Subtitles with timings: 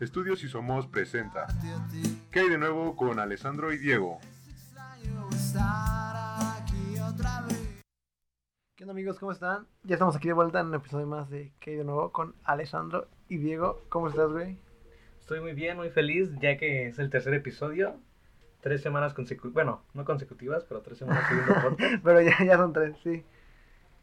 [0.00, 1.46] Estudios y Somos presenta.
[2.30, 4.18] ¿Qué hay de nuevo con Alessandro y Diego?
[8.76, 9.18] ¿Qué onda amigos?
[9.18, 9.66] ¿Cómo están?
[9.82, 12.12] Ya estamos aquí de vuelta en un episodio más de ¿Qué hay de nuevo?
[12.12, 13.82] con Alessandro y Diego.
[13.90, 14.58] ¿Cómo estás, güey?
[15.20, 17.96] Estoy muy bien, muy feliz, ya que es el tercer episodio.
[18.62, 21.24] Tres semanas consecutivas, bueno, no consecutivas, pero tres semanas
[21.62, 22.02] podcast.
[22.02, 23.22] pero ya, ya son tres, sí.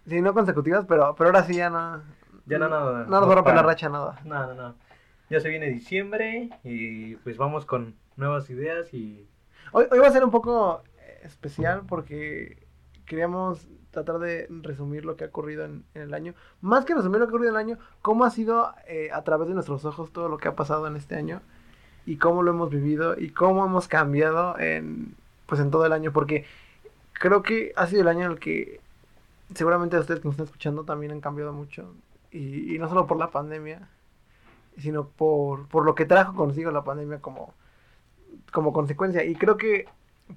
[0.08, 2.04] Sí, no consecutivas, pero, pero ahora sí ya no.
[2.46, 3.06] Ya no, nada.
[3.06, 4.20] No nos rompe la racha nada.
[4.24, 4.87] No, no, no.
[5.30, 9.28] Ya se viene diciembre y pues vamos con nuevas ideas y...
[9.74, 10.82] Hoy, hoy va a ser un poco
[11.24, 12.58] especial porque
[13.06, 16.34] queríamos tratar de resumir lo que ha ocurrido en, el año.
[16.62, 19.24] Más que resumir lo que ha ocurrido en el año, cómo ha sido eh, a
[19.24, 21.42] través de nuestros ojos todo lo que ha pasado en este año
[22.06, 26.12] y cómo lo hemos vivido y cómo hemos cambiado en pues en todo el año
[26.12, 26.46] porque
[27.14, 28.82] creo que ha sido el año en el que
[29.56, 31.94] seguramente ustedes que nos están escuchando también han cambiado mucho
[32.32, 33.88] y no solo por la pandemia
[34.78, 37.54] sino por, por lo que trajo consigo la pandemia como,
[38.52, 39.24] como consecuencia.
[39.24, 39.86] Y creo que,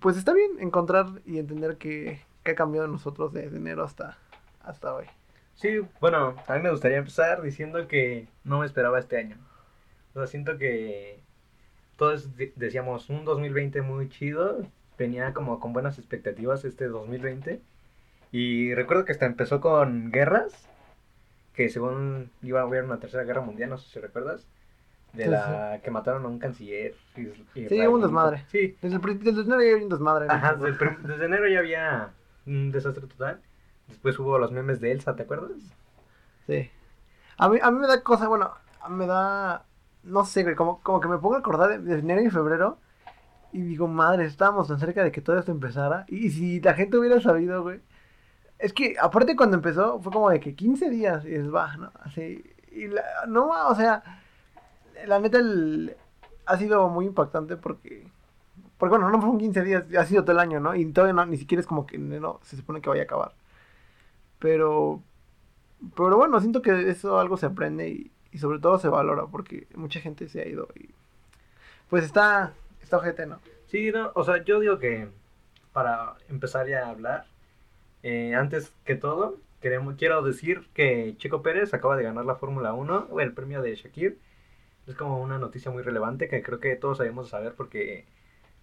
[0.00, 4.18] pues está bien encontrar y entender que, que ha cambiado en nosotros desde enero hasta,
[4.62, 5.06] hasta hoy.
[5.54, 9.36] Sí, bueno, a mí me gustaría empezar diciendo que no me esperaba este año.
[10.14, 11.20] O sea, siento que
[11.96, 14.66] todos de- decíamos un 2020 muy chido,
[14.98, 17.60] venía como con buenas expectativas este 2020.
[18.32, 20.68] Y recuerdo que hasta empezó con guerras,
[21.64, 24.46] que según iba a haber una tercera guerra mundial, no sé si recuerdas,
[25.12, 26.94] de Sí, la que mataron a un canciller.
[27.16, 27.88] is- Sí, israelita.
[27.88, 28.44] hubo un desmadre.
[28.48, 30.26] Sí, Desde el desde enero ya había un desmadre.
[30.30, 32.10] Ajá, desde, el prim- desde enero ya había
[32.46, 33.40] un desastre total.
[33.88, 35.50] Después hubo los memes de Elsa, ¿te acuerdas?
[36.46, 36.70] Sí.
[37.36, 38.52] A mí, a mí me da cosa, bueno,
[38.88, 39.64] me da,
[40.04, 42.78] no sé, güey, como, como que me pongo a acordar de, de enero y febrero
[43.52, 46.04] y digo, madre, estábamos tan cerca de que todo esto empezara.
[46.08, 47.80] Y, si la gente hubiera sabido, güey.
[48.60, 51.90] Es que, aparte cuando empezó, fue como de que 15 días y es va, ¿no?
[52.00, 54.02] Así, y la, no, o sea,
[55.06, 55.40] la neta
[56.46, 58.06] ha sido muy impactante porque,
[58.76, 60.74] porque bueno, no fueron 15 días, ha sido todo el año, ¿no?
[60.74, 63.04] Y todavía no, ni siquiera es como que en enero se supone que vaya a
[63.04, 63.32] acabar.
[64.38, 65.02] Pero,
[65.96, 69.68] pero bueno, siento que eso algo se aprende y, y sobre todo se valora porque
[69.74, 70.90] mucha gente se ha ido y
[71.88, 73.40] pues está, está ojete, ¿no?
[73.66, 75.08] Sí, no, o sea, yo digo que
[75.72, 77.26] para empezar ya a hablar,
[78.02, 82.72] eh, antes que todo, queremos, quiero decir que Checo Pérez acaba de ganar la Fórmula
[82.74, 84.18] 1, o el premio de Shakir.
[84.86, 88.06] Es como una noticia muy relevante que creo que todos debemos saber porque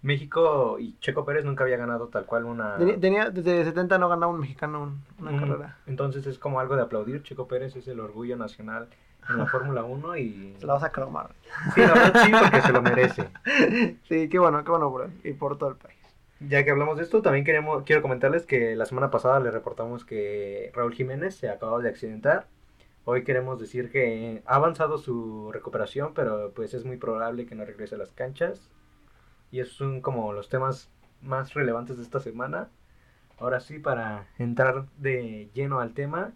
[0.02, 2.76] México y Checo Pérez nunca había ganado tal cual una...
[3.00, 5.76] Tenía, desde 70 no ganaba un mexicano un- una Mm, carrera.
[5.86, 7.22] Entonces es como algo de aplaudir.
[7.22, 8.88] Checo Pérez es el orgullo nacional
[9.28, 10.54] en la Fórmula 1 y...
[10.60, 11.30] Se la vas a cromar.
[11.74, 13.28] Sí, la verdad sí, porque se lo merece.
[14.08, 15.97] Sí, qué bueno, qué bueno por él y por todo el país.
[16.40, 20.04] Ya que hablamos de esto, también queremos, quiero comentarles que la semana pasada le reportamos
[20.04, 22.46] que Raúl Jiménez se acaba de accidentar.
[23.04, 27.64] Hoy queremos decir que ha avanzado su recuperación, pero pues es muy probable que no
[27.64, 28.70] regrese a las canchas.
[29.50, 30.90] Y esos son como los temas
[31.22, 32.70] más relevantes de esta semana.
[33.38, 36.34] Ahora sí, para entrar de lleno al tema,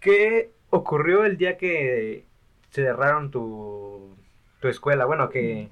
[0.00, 2.24] ¿qué ocurrió el día que
[2.70, 4.16] cerraron tu,
[4.60, 5.04] tu escuela?
[5.04, 5.70] Bueno, que,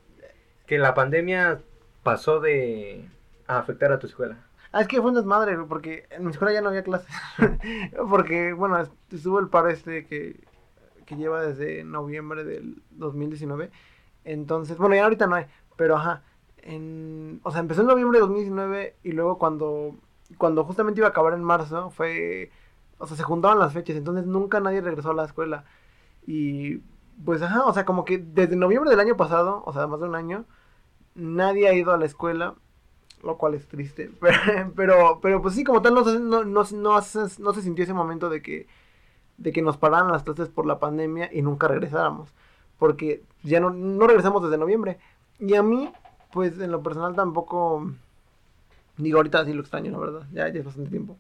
[0.67, 1.61] que la pandemia
[2.04, 3.10] pasó de
[3.48, 4.38] a afectar a tu escuela.
[4.72, 7.09] Ah, es que fue un desmadre, porque en mi escuela ya no había clases.
[8.10, 10.44] porque, bueno, es- estuvo el paro este que,
[11.06, 13.70] que lleva desde noviembre del 2019.
[14.25, 16.25] Entonces, bueno, ya ahorita no hay, pero ajá.
[16.59, 19.97] En, o sea, empezó en noviembre de 2019 y luego cuando,
[20.38, 22.50] cuando justamente iba a acabar en marzo, fue.
[22.98, 25.64] O sea, se juntaban las fechas, entonces nunca nadie regresó a la escuela.
[26.26, 26.78] Y
[27.25, 30.06] pues, ajá, o sea, como que desde noviembre del año pasado, o sea, más de
[30.09, 30.47] un año,
[31.14, 32.54] nadie ha ido a la escuela
[33.22, 34.10] lo cual es triste.
[34.76, 38.42] Pero, pero, pues sí, como tal, no, no, no, no, se- sintió ese momento de
[38.42, 38.66] que,
[39.38, 42.30] de que nos pararan las clases por la pandemia y nunca regresáramos.
[42.78, 44.98] Porque ya no, no regresamos desde noviembre.
[45.41, 45.92] Y a mí,
[46.32, 47.86] pues en lo personal tampoco,
[48.96, 51.16] digo, ahorita sí lo extraño, la verdad, ya, es bastante tiempo.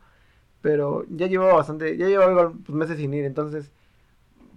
[0.62, 3.72] Pero ya llevaba bastante, ya llevaba pues, meses sin ir, entonces,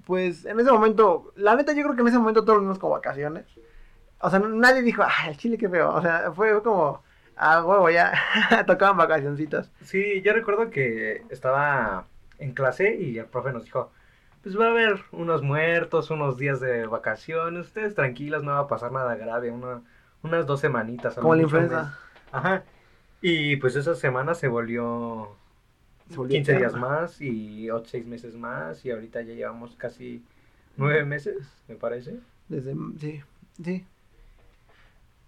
[0.06, 2.94] pues en ese momento, la neta yo creo que en ese momento todos lo como
[2.94, 3.46] vacaciones.
[4.20, 5.94] O sea, nadie dijo, ay, el chile qué feo.
[5.94, 7.02] O sea, fue como,
[7.36, 8.14] ah, huevo, ya
[8.68, 9.70] tocaban vacacioncitas.
[9.84, 12.06] Sí, yo recuerdo que estaba
[12.40, 13.92] en clase y el profe nos dijo,
[14.44, 18.68] pues va a haber unos muertos, unos días de vacaciones, ustedes tranquilos, no va a
[18.68, 19.82] pasar nada grave, una-
[20.24, 21.16] unas dos semanitas.
[21.16, 21.84] Como la influenza.
[21.84, 21.92] mes".
[22.32, 22.64] Ajá.
[23.22, 25.36] Y pues esa semana se volvió
[26.10, 30.24] Se volvió 15 días más y otros 6 meses más y ahorita ya llevamos casi
[30.76, 31.38] 9 meses,
[31.68, 32.20] me parece.
[32.48, 33.22] Desde, sí,
[33.64, 33.86] sí.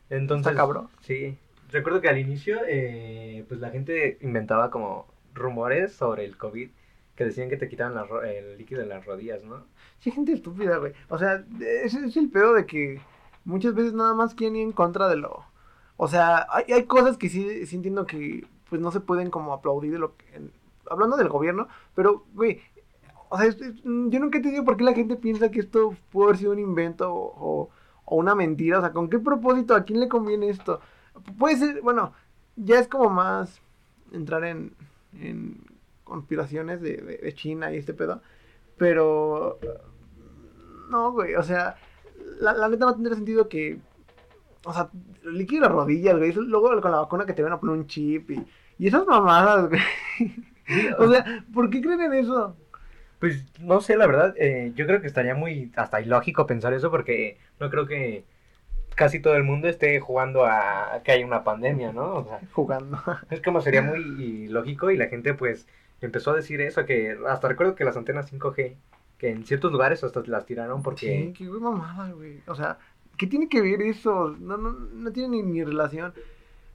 [0.09, 0.89] Entonces, Está cabrón.
[1.01, 1.38] Sí.
[1.71, 6.69] Recuerdo que al inicio, eh, pues la gente inventaba como rumores sobre el COVID,
[7.15, 9.63] que decían que te quitaban la ro- el líquido de las rodillas, ¿no?
[10.00, 10.94] Sí, gente estúpida, güey.
[11.09, 13.00] O sea, ese es el pedo de que
[13.45, 15.44] muchas veces nada más quieren ir en contra de lo...
[15.97, 19.53] O sea, hay, hay cosas que sí, sí entiendo que pues no se pueden como
[19.53, 20.25] aplaudir de lo que...
[20.35, 20.51] en-
[20.89, 22.62] hablando del gobierno, pero, güey,
[23.29, 26.38] o sea, yo nunca he entendido por qué la gente piensa que esto pudo haber
[26.38, 27.69] sido un invento o,
[28.09, 28.79] o- una mentira.
[28.79, 29.75] O sea, ¿con qué propósito?
[29.75, 30.81] ¿A quién le conviene esto?
[31.38, 32.13] Puede ser, bueno,
[32.56, 33.61] ya es como más
[34.11, 34.73] entrar en,
[35.13, 35.57] en
[36.03, 38.21] conspiraciones de, de- de China y este pedo.
[38.77, 39.59] Pero
[40.89, 41.75] no, güey, o sea,
[42.39, 43.79] la, la neta no tendría sentido que.
[44.65, 44.89] O sea,
[45.23, 46.33] líquido las rodillas, güey.
[46.33, 48.45] Luego con la vacuna que te van a poner un chip y,
[48.77, 49.81] y esas mamadas, güey.
[51.00, 52.55] O sea, ¿por qué creen en eso?
[53.17, 56.91] Pues no sé, la verdad, eh, yo creo que estaría muy hasta ilógico pensar eso
[56.91, 58.23] porque no creo que
[58.95, 62.15] casi todo el mundo esté jugando a que hay una pandemia, ¿no?
[62.15, 62.97] O sea, Jugando.
[63.29, 65.67] es como sería muy ilógico y la gente pues
[66.01, 68.75] empezó a decir eso, que hasta recuerdo que las antenas 5G,
[69.17, 71.07] que en ciertos lugares hasta las tiraron porque...
[71.07, 72.41] Sí, qué güey mamada, güey.
[72.47, 72.77] O sea,
[73.17, 74.35] ¿qué tiene que ver eso?
[74.39, 76.13] No, no, no tiene ni, ni relación.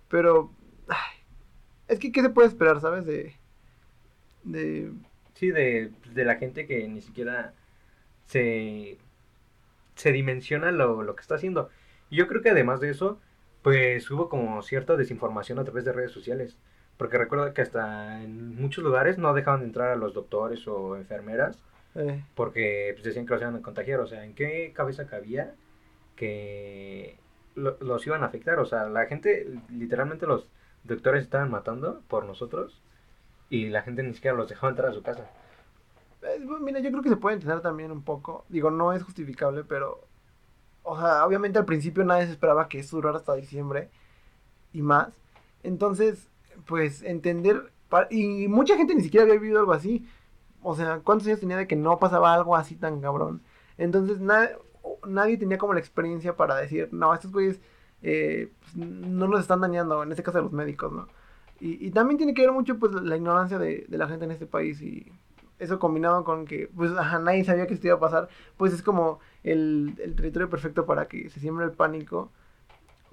[0.09, 0.53] Pero.
[0.89, 1.19] ay,
[1.89, 3.05] es que, ¿qué se puede esperar, sabes?
[3.07, 3.35] De.
[4.45, 4.93] De.
[5.35, 7.55] Sí, de, de la gente que ni siquiera
[8.27, 8.99] se,
[9.95, 11.71] se dimensiona lo, lo que está haciendo.
[12.11, 13.21] Y yo creo que además de eso,
[13.63, 16.57] pues hubo como cierta desinformación a través de redes sociales.
[16.97, 20.97] Porque recuerdo que hasta en muchos lugares no dejaban de entrar a los doctores o
[20.97, 21.65] enfermeras
[21.97, 24.01] eh, porque pues, decían que los iban a contagiar.
[24.01, 25.55] O sea, ¿en qué cabeza cabía
[26.17, 27.19] que
[27.55, 28.59] lo- los iban a afectar?
[28.61, 30.49] O sea, la gente, literalmente los
[30.85, 32.83] doctores estaban matando por nosotros
[33.51, 35.31] y la gente ni siquiera los dejaba entrar a su casa.
[36.25, 38.45] Eh, Mira, yo creo que se puede entender también un poco.
[38.49, 40.07] Digo, no es justificable, pero.
[40.85, 43.91] O sea, obviamente al principio nadie se esperaba que esto durara hasta diciembre
[44.73, 45.15] y más.
[45.63, 46.31] Entonces,
[46.67, 47.73] pues entender.
[48.11, 50.07] Y mucha gente ni siquiera había vivido algo así.
[50.63, 53.43] O sea, ¿cuántos años tenía de que no pasaba algo así tan cabrón?
[53.79, 54.51] Entonces, na-
[55.07, 57.61] nadie tenía como la experiencia para decir, no, estos güeyes
[58.03, 61.09] eh, pues, no nos están dañando, en este caso de los médicos, ¿no?
[61.61, 64.33] Y, y también tiene que ver mucho, pues, la ignorancia de, de la gente en
[64.33, 65.13] este país y
[65.59, 68.83] eso combinado con que, pues, ajá, nadie sabía que esto iba a pasar, pues es
[68.83, 72.33] como el, el territorio perfecto para que se siembre el pánico.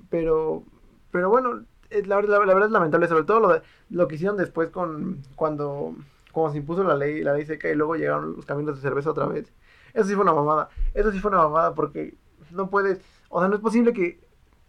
[0.10, 0.64] Pero,
[1.12, 4.38] pero bueno, es- la, verdad- la verdad es lamentable, sobre todo lo, lo que hicieron
[4.38, 5.96] después con cuando,
[6.32, 9.12] cuando se impuso la ley, la ley seca y luego llegaron los caminos de cerveza
[9.12, 9.52] otra vez.
[9.94, 10.70] Eso sí fue una mamada.
[10.94, 12.16] Eso sí fue una mamada porque
[12.52, 13.00] no puedes,
[13.30, 14.20] o sea, no es posible que...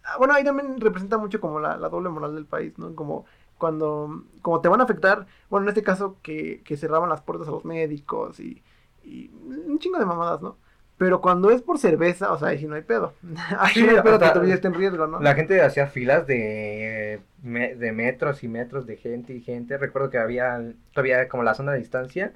[0.03, 2.93] ah, Bueno, ahí también representa mucho como la, la doble moral del país, ¿no?
[2.95, 3.25] Como
[3.63, 7.47] cuando, como te van a afectar, bueno, en este caso que, que cerraban las puertas
[7.47, 8.63] a los médicos y,
[9.03, 9.29] y
[9.67, 10.57] un chingo de mamadas, ¿no?
[10.97, 13.17] Pero cuando es por cerveza, o sea, ahí sí no hay pedo.
[13.59, 15.21] Ahí sí no hay pedo que tu vida esté en riesgo, ¿no?
[15.21, 19.77] La gente hacía filas de, de metros y metros de gente y gente.
[19.77, 22.33] Recuerdo que había todavía como la zona de distancia.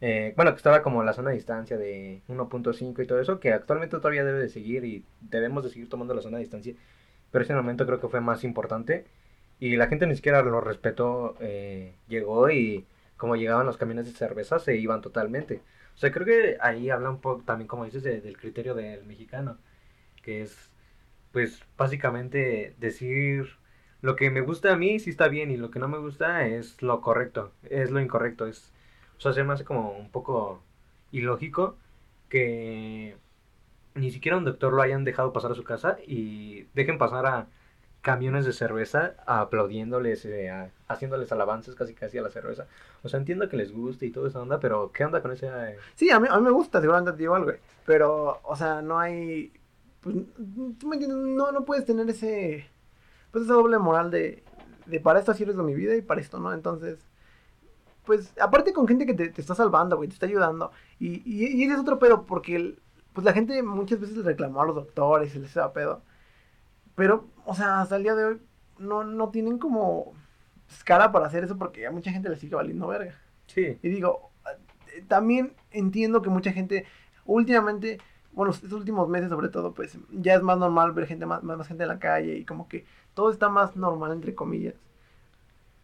[0.00, 3.52] eh, bueno, que estaba como la zona de distancia de 1.5 y todo eso, que
[3.52, 6.74] actualmente todavía debe de seguir y debemos de seguir tomando la zona de distancia.
[7.30, 9.06] Pero ese momento creo que fue más importante.
[9.62, 11.36] Y la gente ni siquiera lo respetó.
[11.40, 12.86] eh, llegó y
[13.16, 15.62] como llegaban los camiones de cerveza se iban totalmente.
[15.94, 19.04] O sea, creo que ahí habla un poco también, como dices, de- del criterio del
[19.04, 19.58] mexicano.
[20.22, 20.72] Que es
[21.32, 23.56] pues básicamente decir
[24.02, 26.46] lo que me gusta a mí sí está bien y lo que no me gusta
[26.46, 28.72] es lo correcto, es lo incorrecto, es,
[29.18, 30.62] o sea, se me hace como un poco
[31.12, 31.76] ilógico
[32.30, 33.16] que
[33.94, 37.46] ni siquiera un doctor lo hayan dejado pasar a su casa y dejen pasar a
[38.02, 42.66] camiones de cerveza aplaudiéndoles, eh, haciéndoles alabanzas casi casi a la cerveza.
[43.02, 45.46] O sea, entiendo que les guste y toda esa onda, pero ¿qué onda con ese?
[45.46, 45.78] eh?
[45.94, 47.58] Sí, a mí, a mí me gusta, seguramente te digo algo, güey.
[47.86, 49.52] Pero, o sea, no hay.
[50.00, 50.16] Pues,
[50.78, 52.68] tú me entiendes, no, no puedes tener ese.
[53.30, 54.42] Pues esa doble moral de.
[54.86, 56.52] De para esto así de mi vida y para esto, ¿no?
[56.52, 56.98] Entonces.
[58.04, 60.72] Pues, aparte con gente que te, te está salvando, güey, te está ayudando.
[60.98, 62.76] Y, y, y ese es otro pedo, porque
[63.12, 66.02] pues la gente muchas veces le reclamó a los doctores y les da pedo.
[66.94, 68.42] Pero, o sea, hasta el día de hoy
[68.78, 70.12] no, no tienen como
[70.84, 73.14] cara para hacer eso porque a mucha gente le sigue valiendo verga.
[73.46, 74.30] Sí, Y digo,
[75.08, 76.86] también entiendo que mucha gente,
[77.24, 77.98] últimamente,
[78.32, 81.66] bueno, estos últimos meses sobre todo, pues ya es más normal ver gente más, más,
[81.66, 84.74] gente en la calle y como que todo está más normal, entre comillas.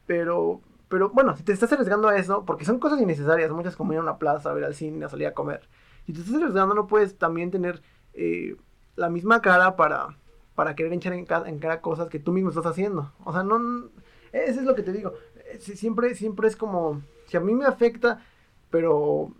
[0.07, 3.93] Pero, pero bueno, si te estás arriesgando a eso, porque son cosas innecesarias, muchas como
[3.93, 5.69] ir a una plaza, ir al cine, a salir a comer.
[6.07, 7.83] Si te estás arriesgando, no puedes también tener
[8.15, 8.57] eh,
[8.97, 10.17] la misma cara para,
[10.59, 13.12] para querer echar en, ca- en cara cosas que tú mismo estás haciendo.
[13.25, 13.91] O sea, no,
[14.33, 15.15] eso es lo que te digo.
[15.37, 18.21] Eh, si- Siempre, siempre es como, si a mí me afecta,
[18.69, 19.33] pero...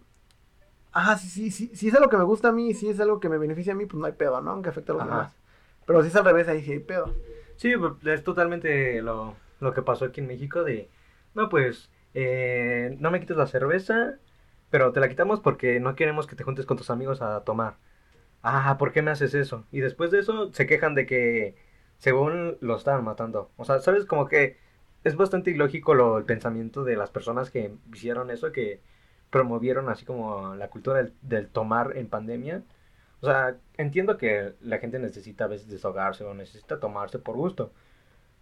[0.93, 3.19] Ajá, si, si, si, si es algo que me gusta a mí, si es algo
[3.19, 4.53] que me beneficia a mí, pues no hay pedo, ¿no?
[4.53, 5.11] Aunque afecte a los Ajá.
[5.11, 5.37] demás.
[5.87, 7.13] Pero si es al revés, ahí sí hay pedo.
[7.57, 10.89] Sí, pues, es totalmente lo, lo que pasó aquí en México de,
[11.35, 14.15] no, pues eh, no me quites la cerveza,
[14.71, 17.75] pero te la quitamos porque no queremos que te juntes con tus amigos a tomar.
[18.51, 19.67] Ah, ¿por qué me haces eso?
[19.71, 21.55] Y después de eso se quejan de que
[21.99, 23.51] según lo estaban matando.
[23.57, 24.07] O sea, ¿sabes?
[24.07, 24.57] Como que
[25.05, 28.81] es bastante ilógico lo, el pensamiento de las personas que hicieron eso, que
[29.31, 32.63] promovieron así como la cultura del, del tomar en pandemia.
[33.21, 37.73] O sea, entiendo que la gente necesita a veces desahogarse o necesita tomarse por gusto.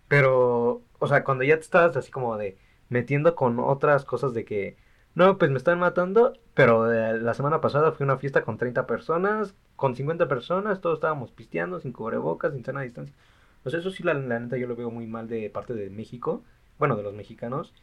[0.09, 2.59] Pero, o sea, cuando ya te estás así como de
[2.89, 4.77] metiendo con otras cosas de que,
[5.17, 8.87] no, pues me están matando, pero eh, la semana pasada fue una fiesta con 30
[8.87, 13.17] personas, con 50 personas, todos estábamos pisteando, sin cubrebocas, sin sana distancia.
[13.65, 16.45] Sea, eso sí, la, la neta, yo lo veo muy mal de parte de México,
[16.79, 17.75] bueno, de los mexicanos.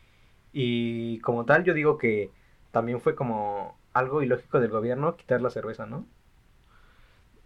[0.54, 2.32] Y como tal, yo digo que
[2.72, 6.06] también fue como algo ilógico del gobierno quitar la cerveza, ¿no?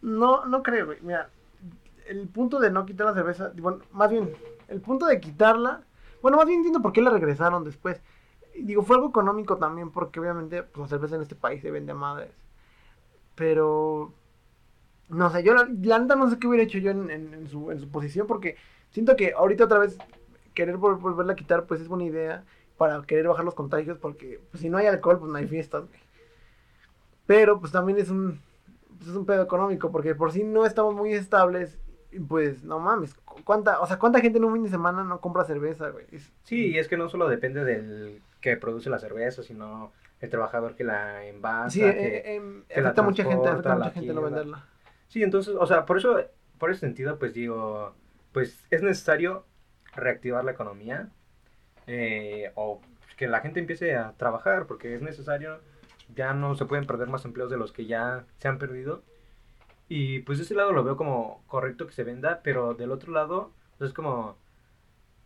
[0.01, 0.99] No, no creo, güey.
[1.01, 1.29] Mira,
[2.07, 4.33] el punto de no quitar la cerveza, bueno, más bien,
[4.67, 5.83] el punto de quitarla,
[6.21, 8.01] bueno, más bien entiendo por qué la regresaron después.
[8.63, 11.91] Digo, fue algo económico también, porque obviamente pues, la cerveza en este país se vende
[11.91, 12.31] a madres.
[13.35, 14.13] Pero,
[15.09, 17.79] no sé, yo la, la neta no sé qué hubiera hecho yo en, su, en
[17.79, 18.57] su posición, porque
[18.89, 19.97] siento que ahorita otra vez
[20.53, 22.43] querer vol- volverla a quitar, pues es buena idea
[22.77, 25.87] para querer bajar los contagios, porque pues, si no hay alcohol, pues no hay fiestas,
[25.87, 25.99] güey.
[27.25, 28.39] Pero, pues también es un,
[28.97, 31.77] pues, es un pedo económico, porque por si no estamos muy estables,
[32.27, 35.19] pues no mames, cu- ¿cuánta, o sea, cuánta gente en un fin de semana no
[35.19, 36.05] compra cerveza, güey?
[36.43, 40.75] Sí, y es que no solo depende del que produce la cerveza, sino el trabajador
[40.75, 41.69] que la envasa.
[41.69, 44.65] sí, que- eh, em, que afecta a mucha gente, afecta a mucha gente no venderla.
[45.07, 46.19] Sí, entonces, o sea, por eso,
[46.57, 47.95] por ese sentido, pues digo,
[48.33, 49.45] pues es necesario
[49.95, 51.09] reactivar la economía
[51.87, 52.81] eh, o
[53.17, 55.59] que la gente empiece a trabajar, porque es necesario,
[56.15, 59.03] ya no se pueden perder más empleos de los que ya se han perdido.
[59.89, 63.11] Y pues de ese lado lo veo como correcto que se venda, pero del otro
[63.13, 64.37] lado pues, es como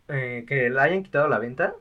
[0.08, 1.76] eh, que la hayan quitado la venta.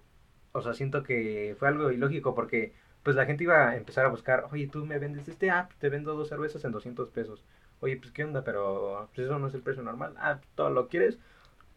[0.52, 4.08] O sea, siento que fue algo ilógico porque pues la gente iba a empezar a
[4.10, 7.44] buscar, oye, tú me vendes este, ah, te vendo dos cervezas en 200 pesos.
[7.80, 10.14] Oye, pues qué onda, pero pues, eso no es el precio normal.
[10.18, 11.18] Ah, ¿todo lo quieres?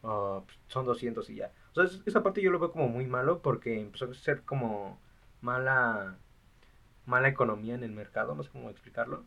[0.03, 1.51] Ah, pues, son 200 y ya.
[1.73, 4.43] O sea, es- esa parte yo lo veo como muy malo porque empezó a ser
[4.43, 4.99] como
[5.41, 6.17] mala,
[7.05, 9.25] mala economía en el mercado, no sé cómo explicarlo.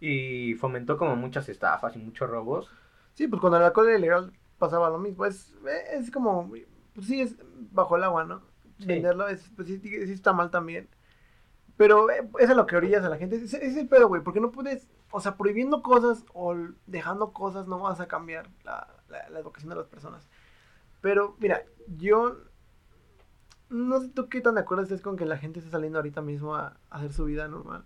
[0.00, 2.70] Y fomentó como muchas estafas y muchos robos.
[3.14, 5.26] Sí, pues cuando el alcohol ilegal pasaba lo mismo.
[5.26, 5.54] Es,
[5.92, 6.50] es como,
[6.94, 7.36] pues sí, es
[7.72, 8.42] bajo el agua, ¿no?
[8.78, 8.86] Sí.
[8.86, 10.88] Venderlo es, pues sí, sí está mal también.
[11.76, 13.36] Pero eh, es a lo que orillas a la gente.
[13.36, 16.56] Ese es el pedo, güey, porque no puedes, o sea, prohibiendo cosas o
[16.86, 20.28] dejando cosas no vas a cambiar la, la, la educación de las personas.
[21.00, 22.38] Pero, mira, yo
[23.70, 26.22] no sé tú qué tan de acuerdo estés con que la gente esté saliendo ahorita
[26.22, 27.84] mismo a, a hacer su vida normal.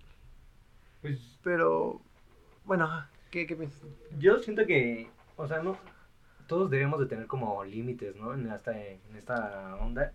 [1.01, 2.01] Pues Pero,
[2.65, 2.89] bueno,
[3.31, 3.83] ¿qué, qué piensas?
[4.19, 5.77] yo siento que, o sea, no,
[6.47, 8.35] todos debemos de tener como límites, ¿no?
[8.35, 10.13] En esta, en esta onda.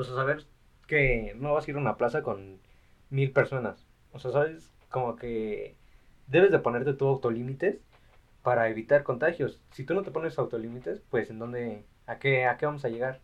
[0.00, 0.46] O sea, saber
[0.86, 2.58] que no vas a ir a una plaza con
[3.10, 3.86] mil personas.
[4.12, 5.76] O sea, sabes, como que
[6.26, 7.78] debes de ponerte tu autolímites
[8.42, 9.60] para evitar contagios.
[9.72, 12.88] Si tú no te pones autolímites, pues en dónde, a qué, a qué vamos a
[12.88, 13.20] llegar.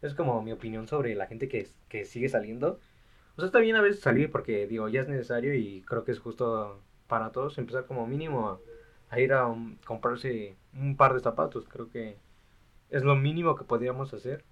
[0.00, 2.80] Es como mi opinión sobre la gente que, que sigue saliendo.
[3.36, 6.12] O sea, está bien a veces salir porque, digo, ya es necesario y creo que
[6.12, 8.58] es justo para todos empezar como mínimo
[9.10, 9.54] a, ir a
[9.84, 11.68] comprarse un par de zapatos.
[11.68, 12.16] Creo que
[12.88, 14.44] es lo mínimo que podríamos hacer.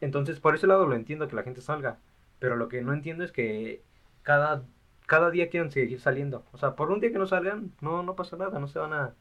[0.00, 1.98] Entonces, por ese lado lo entiendo que la gente salga.
[2.38, 3.82] Pero lo que no entiendo es que
[4.22, 4.64] cada,
[5.06, 6.44] cada día quieren seguir saliendo.
[6.52, 8.58] O sea, por un día que no salgan, no, no pasa nada.
[8.58, 9.14] No se van a,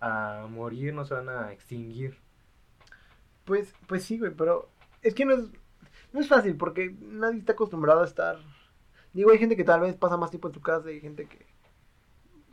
[0.00, 2.18] a morir, no se van a extinguir.
[3.44, 4.70] Pues, pues sí, güey, pero
[5.02, 5.50] es que no es,
[6.12, 8.38] no es fácil porque nadie está acostumbrado a estar.
[9.12, 11.46] Digo, hay gente que tal vez pasa más tiempo en su casa hay gente que,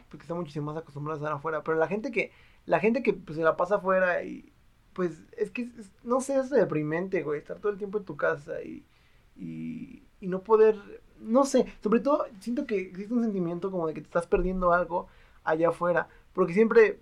[0.09, 1.63] pues, que está muchísimo más acostumbrada a estar afuera.
[1.63, 2.31] Pero la gente que,
[2.65, 4.53] la gente que pues, se la pasa afuera y
[4.97, 5.69] pues es que,
[6.03, 8.83] no sé, es deprimente, güey, estar todo el tiempo en tu casa y,
[9.35, 10.75] y, y no poder,
[11.19, 14.73] no sé, sobre todo siento que existe un sentimiento como de que te estás perdiendo
[14.73, 15.07] algo
[15.43, 16.99] allá afuera, porque siempre,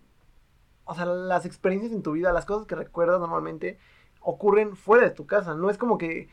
[0.84, 3.80] o sea, las experiencias en tu vida, las cosas que recuerdas normalmente
[4.20, 6.28] ocurren fuera de tu casa, no es como que,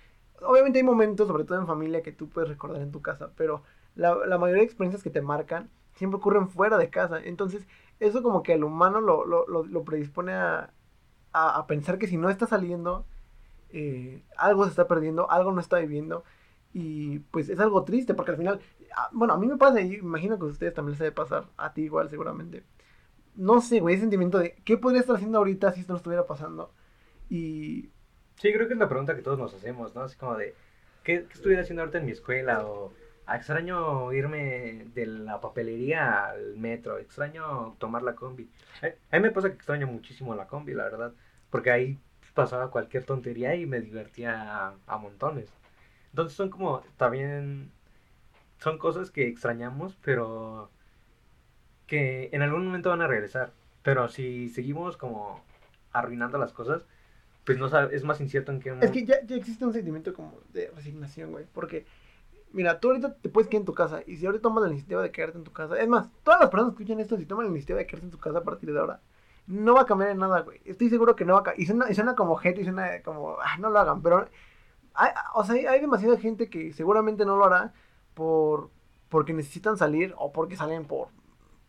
[0.45, 3.63] obviamente hay momentos, sobre todo en familia, que tú puedes recordar en tu casa, pero
[3.95, 7.69] la, la mayoría de experiencias que te marcan siempre ocurren fuera de casa, entonces
[8.01, 10.73] eso como que al humano lo, lo, lo, lo predispone a,
[11.33, 13.07] a, a pensar que si no está saliendo,
[13.71, 16.25] eh, algo se está perdiendo, algo no está viviendo.
[16.73, 18.61] Y pues es algo triste porque al final,
[18.97, 21.47] ah, bueno, a mí me pasa y imagino que a ustedes también les debe pasar,
[21.57, 22.65] a ti igual seguramente.
[23.35, 26.27] No sé, güey, ese sentimiento de qué podría estar haciendo ahorita si esto no estuviera
[26.27, 26.75] pasando.
[27.29, 27.91] Y
[28.37, 30.03] Sí, creo que es la pregunta que todos nos hacemos, ¿no?
[30.03, 30.57] Así como de,
[31.03, 32.67] ¿qué, qué estuviera haciendo ahorita en mi escuela?
[32.67, 32.95] O
[33.27, 38.51] "Ah, extraño irme de la papelería al metro, extraño tomar la combi.
[38.83, 41.15] A, a mí me pasa que extraño muchísimo la combi, la verdad,
[41.53, 41.99] porque ahí
[42.35, 45.51] pasaba cualquier tontería y me divertía a, a montones.
[46.11, 47.71] Entonces son como también
[48.59, 50.71] son cosas que extrañamos, pero
[51.87, 53.53] que en algún momento van a regresar.
[53.83, 55.45] Pero si seguimos como
[55.93, 56.87] arruinando las cosas,
[57.45, 60.15] pues no sabe, es más incierto en qué Es que ya, ya existe un sentimiento
[60.15, 61.45] como de resignación, güey.
[61.53, 61.85] Porque,
[62.53, 64.03] mira, tú ahorita te puedes quedar en tu casa.
[64.07, 65.79] Y si ahorita tomas la iniciativa de quedarte en tu casa.
[65.79, 68.13] Es más, todas las personas que escuchan esto, si toman la iniciativa de quedarse en
[68.13, 69.01] tu casa a partir de ahora,
[69.47, 70.61] no va a cambiar en nada, güey.
[70.65, 71.91] Estoy seguro que no va a cambiar.
[71.91, 74.03] Y suena, como gente, y suena como, ah, no lo hagan.
[74.03, 74.29] Pero,
[74.95, 77.73] hay, o sea, hay, demasiada gente que seguramente no lo hará
[78.15, 78.71] por
[79.09, 81.09] porque necesitan salir o porque salen por,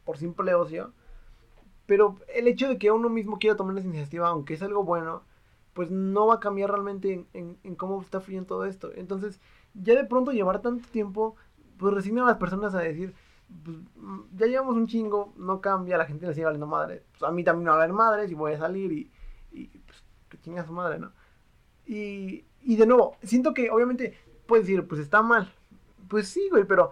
[0.06, 0.94] por simple ocio.
[1.86, 5.24] Pero el hecho de que uno mismo quiera tomar esa iniciativa, aunque es algo bueno,
[5.74, 8.92] pues no va a cambiar realmente en, en, cómo está fluyendo todo esto.
[8.96, 9.42] Entonces,
[9.74, 11.36] ya de pronto llevar tanto tiempo,
[11.78, 13.14] pues resigna a las personas a decir,
[13.64, 17.04] pues, mm, ya llevamos un chingo, no cambia, la gente le sigue valiendo madre.
[17.12, 19.12] Pues a mí también me va a valer madres y voy a salir y,
[19.52, 21.12] y pues que chinga su madre, ¿no?
[21.86, 25.54] Y, y de nuevo, siento que obviamente puedes decir, pues está mal.
[26.08, 26.92] Pues sí, güey, pero,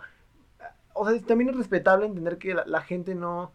[0.93, 3.51] o sea, también es respetable entender que la, la gente no,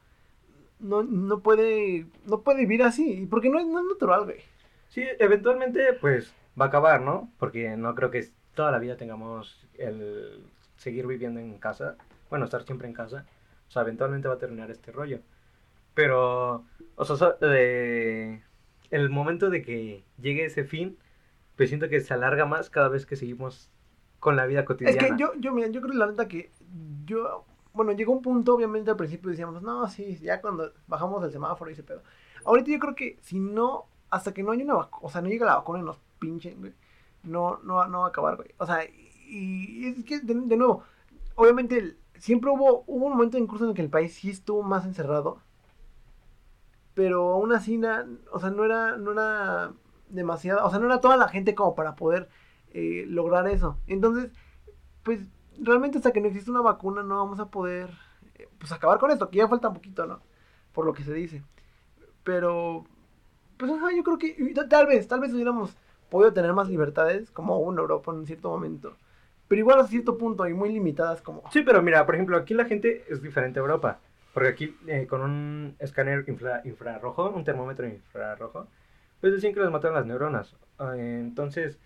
[0.79, 4.41] no, no puede, no puede vivir así, porque no es, no es natural, güey.
[4.88, 7.31] Sí, eventualmente pues va a acabar, ¿no?
[7.38, 10.43] Porque no creo que toda la vida tengamos el
[10.76, 11.97] seguir viviendo en casa,
[12.30, 13.26] bueno, estar siempre en casa.
[13.68, 15.21] O sea, eventualmente va a terminar este rollo.
[15.95, 16.64] Pero,
[16.97, 18.42] o sea, de,
[18.90, 20.99] el momento de que llegue ese fin,
[21.56, 23.71] pues siento que se alarga más cada vez que seguimos
[24.21, 25.00] con la vida cotidiana.
[25.00, 26.50] Es que yo, yo, mira, yo creo la neta que
[27.04, 31.33] yo, bueno, llegó un punto, obviamente al principio decíamos, no, sí, ya cuando bajamos el
[31.33, 32.02] semáforo y ese pedo.
[32.45, 35.28] Ahorita yo creo que si no hasta que no haya una vacuna, o sea, no
[35.28, 36.73] llega la vacuna y nos pinchen, güey,
[37.23, 38.49] no, no, no va a acabar, güey.
[38.59, 40.85] O sea, y, es que, de, nuevo,
[41.35, 44.85] obviamente, siempre hubo, hubo un momento incluso en el que el país sí estuvo más
[44.85, 45.40] encerrado,
[46.94, 47.80] pero aún así,
[48.32, 49.73] o sea, no era, no era
[50.08, 52.28] demasiada, o sea, no era toda la gente como para poder
[52.73, 53.78] eh, lograr eso.
[53.87, 54.30] Entonces,
[55.02, 55.20] pues,
[55.61, 57.90] realmente hasta que no existe una vacuna no vamos a poder,
[58.37, 60.20] eh, pues, acabar con esto, que ya falta un poquito, ¿no?
[60.73, 61.42] Por lo que se dice.
[62.25, 62.84] Pero,
[63.58, 65.76] pues yo creo que tal vez, tal vez hubiéramos
[66.10, 68.97] podido tener más libertades, como una Europa en un cierto momento.
[69.49, 71.43] Pero igual a cierto punto y muy limitadas como...
[71.52, 74.00] Sí, pero mira, por ejemplo, aquí la gente es diferente a Europa.
[74.35, 78.67] Porque aquí eh, con un escáner infra, infrarrojo, un termómetro infrarrojo,
[79.21, 80.56] pues decían que les matan las neuronas.
[80.80, 81.78] Eh, entonces,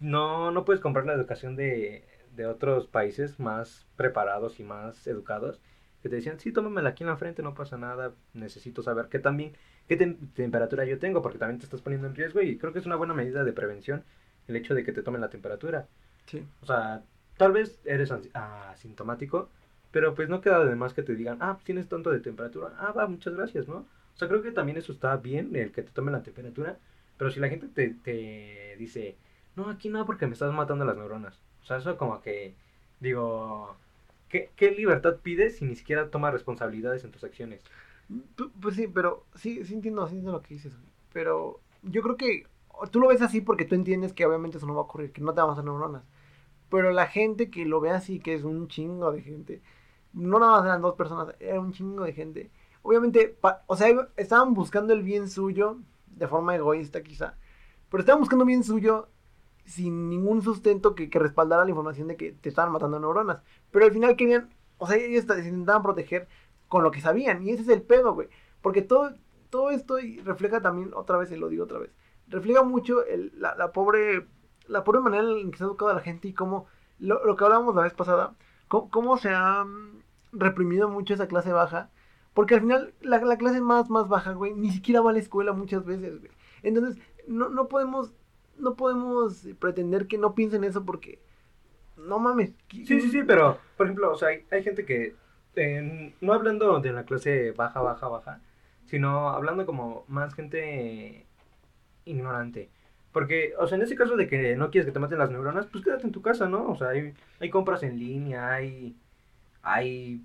[0.00, 5.60] no, no puedes comprar la educación de, de otros países más preparados y más educados.
[6.02, 9.18] Que te decían, sí, tómamela aquí en la frente, no pasa nada, necesito saber que
[9.18, 9.56] también
[9.88, 12.86] qué temperatura yo tengo, porque también te estás poniendo en riesgo y creo que es
[12.86, 14.04] una buena medida de prevención
[14.46, 15.88] el hecho de que te tomen la temperatura.
[16.26, 16.44] Sí.
[16.60, 17.04] O sea,
[17.36, 19.48] tal vez eres asintomático,
[19.90, 22.92] pero pues no queda de más que te digan, ah, tienes tanto de temperatura, ah,
[22.92, 23.76] va, muchas gracias, ¿no?
[24.14, 26.78] O sea, creo que también eso está bien, el que te tomen la temperatura,
[27.16, 29.16] pero si la gente te, te dice,
[29.56, 31.38] no, aquí no, porque me estás matando las neuronas.
[31.62, 32.54] O sea, eso como que,
[33.00, 33.76] digo,
[34.28, 37.62] ¿qué, qué libertad pides si ni siquiera tomas responsabilidades en tus acciones?
[38.60, 40.72] Pues sí, pero sí, sí entiendo, sí entiendo lo que dices,
[41.12, 42.46] Pero yo creo que
[42.90, 45.20] tú lo ves así porque tú entiendes que obviamente eso no va a ocurrir, que
[45.22, 46.04] no te vamos a hacer neuronas.
[46.70, 49.62] Pero la gente que lo ve así, que es un chingo de gente,
[50.12, 52.50] no nada más eran dos personas, era un chingo de gente.
[52.82, 57.36] Obviamente, o sea, estaban buscando el bien suyo, de forma egoísta quizá,
[57.90, 59.08] pero estaban buscando bien suyo
[59.64, 63.42] sin ningún sustento que, que respaldara la información de que te estaban matando neuronas.
[63.70, 66.28] Pero al final querían, o sea, ellos intentaban proteger
[66.68, 67.42] con lo que sabían.
[67.42, 68.28] Y ese es el pedo, güey.
[68.62, 69.14] Porque todo,
[69.50, 71.90] todo esto refleja también, otra vez, y lo digo otra vez,
[72.28, 74.26] refleja mucho el, la, la, pobre
[74.68, 76.66] la pobre manera en que se ha educado a la gente y cómo,
[76.98, 78.34] lo, lo que hablábamos la vez pasada,
[78.68, 80.00] cómo, cómo, se ha mm,
[80.32, 81.90] reprimido mucho esa clase baja.
[82.34, 85.20] Porque al final la, la, clase más, más baja, güey, ni siquiera va a la
[85.20, 86.20] escuela muchas veces.
[86.62, 88.12] Entonces, no, no podemos,
[88.58, 91.18] no podemos pretender que no piensen eso porque,
[91.96, 92.52] no mames.
[92.68, 95.14] Sí, sí, sí, pero, por ejemplo, o sea, hay, hay gente que
[96.20, 98.40] no hablando de la clase baja, baja, baja,
[98.84, 101.26] sino hablando como más gente
[102.04, 102.70] ignorante.
[103.16, 105.64] Porque, o sea, en ese caso de que no quieres que te maten las neuronas,
[105.64, 106.68] pues quédate en tu casa, ¿no?
[106.68, 108.94] O sea, hay, hay compras en línea, hay,
[109.62, 110.20] hay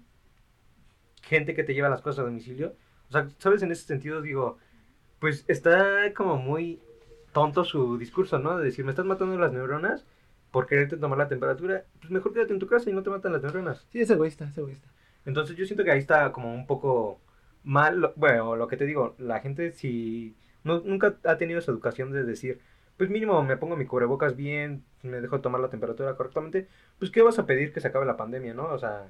[1.21, 2.75] gente que te lleva las cosas a domicilio.
[3.08, 3.62] O sea, ¿sabes?
[3.62, 4.58] En ese sentido digo,
[5.19, 6.82] pues está como muy
[7.32, 8.58] tonto su discurso, ¿no?
[8.58, 10.06] De decir, me estás matando las neuronas
[10.51, 13.32] por quererte tomar la temperatura, pues mejor quédate en tu casa y no te matan
[13.32, 13.88] las neuronas.
[13.89, 14.89] Sí, es egoísta, es egoísta.
[15.25, 17.21] Entonces yo siento que ahí está como un poco
[17.63, 22.12] mal, bueno, lo que te digo, la gente si no, nunca ha tenido esa educación
[22.12, 22.60] de decir,
[23.01, 26.67] pues mínimo me pongo mi cubrebocas bien, me dejo tomar la temperatura correctamente,
[26.99, 28.65] pues ¿qué vas a pedir que se acabe la pandemia, no?
[28.65, 29.09] O sea,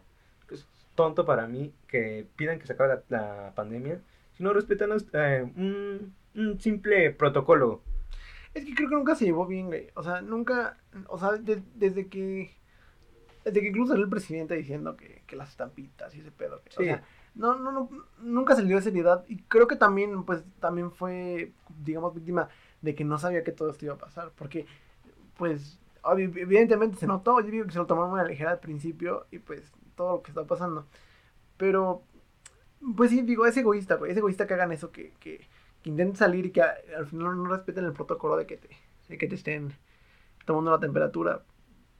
[0.50, 4.00] es tonto para mí que pidan que se acabe la, pandemia,
[4.38, 7.82] si no respetan eh, un, un simple protocolo.
[8.54, 9.90] Es que creo que nunca se llevó bien, güey.
[9.96, 10.78] O sea, nunca.
[11.10, 12.56] O sea, de- desde que.
[13.44, 16.62] Desde que incluso salió el presidente diciendo que, que las estampitas y ese pedo.
[16.62, 16.70] güey.
[16.70, 16.82] Sí.
[16.84, 17.04] O sea,
[17.36, 17.90] no, no, no.
[18.20, 19.26] Nunca se le dio seriedad.
[19.28, 21.52] Y creo que también, pues, también fue,
[21.84, 22.48] digamos, víctima
[22.82, 24.32] de que no sabía que todo esto iba a pasar.
[24.36, 24.66] Porque,
[25.38, 25.80] pues,
[26.18, 27.42] evidentemente se notó.
[27.42, 29.28] Yo digo que se lo tomaron muy a la ligera al principio.
[29.32, 30.88] Y pues, todo lo que está pasando.
[31.58, 32.04] Pero,
[32.96, 34.12] pues sí, digo, es egoísta, güey.
[34.12, 35.48] Es egoísta que hagan eso, que, que,
[35.84, 38.70] que intenten salir y que a- al final no respeten el protocolo de que te,
[39.10, 39.74] de que te estén
[40.46, 41.44] tomando la temperatura.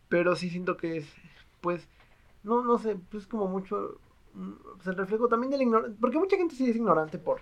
[0.10, 1.08] Pero sí siento que es,
[1.62, 1.88] pues,
[2.44, 4.00] no, no sé, pues como mucho,
[4.76, 5.98] pues el reflejo también del ignorante.
[6.00, 7.42] Porque mucha gente sí es ignorante por,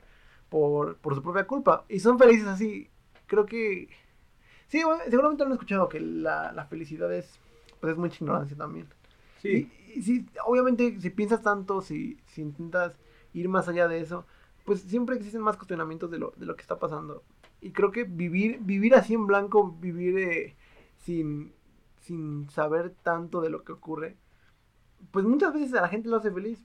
[0.50, 1.86] por, por su propia culpa.
[1.90, 2.90] Y son felices así.
[3.30, 3.90] Creo que,
[4.68, 7.42] sí, bueno, seguramente han escuchado que la, la felicidad es,
[7.82, 8.90] pues es mucha ignorancia también.
[9.38, 13.00] Sí, Y, y sí, obviamente, si piensas tanto, si, si intentas
[13.34, 14.28] ir más allá de eso,
[14.66, 17.24] pues siempre existen más cuestionamientos de lo, de lo que está pasando.
[17.62, 20.58] Y creo que vivir, vivir así en blanco, vivir eh,
[20.98, 21.54] sin,
[21.98, 24.18] sin saber tanto de lo que ocurre,
[25.12, 26.64] pues muchas veces a la gente lo hace feliz.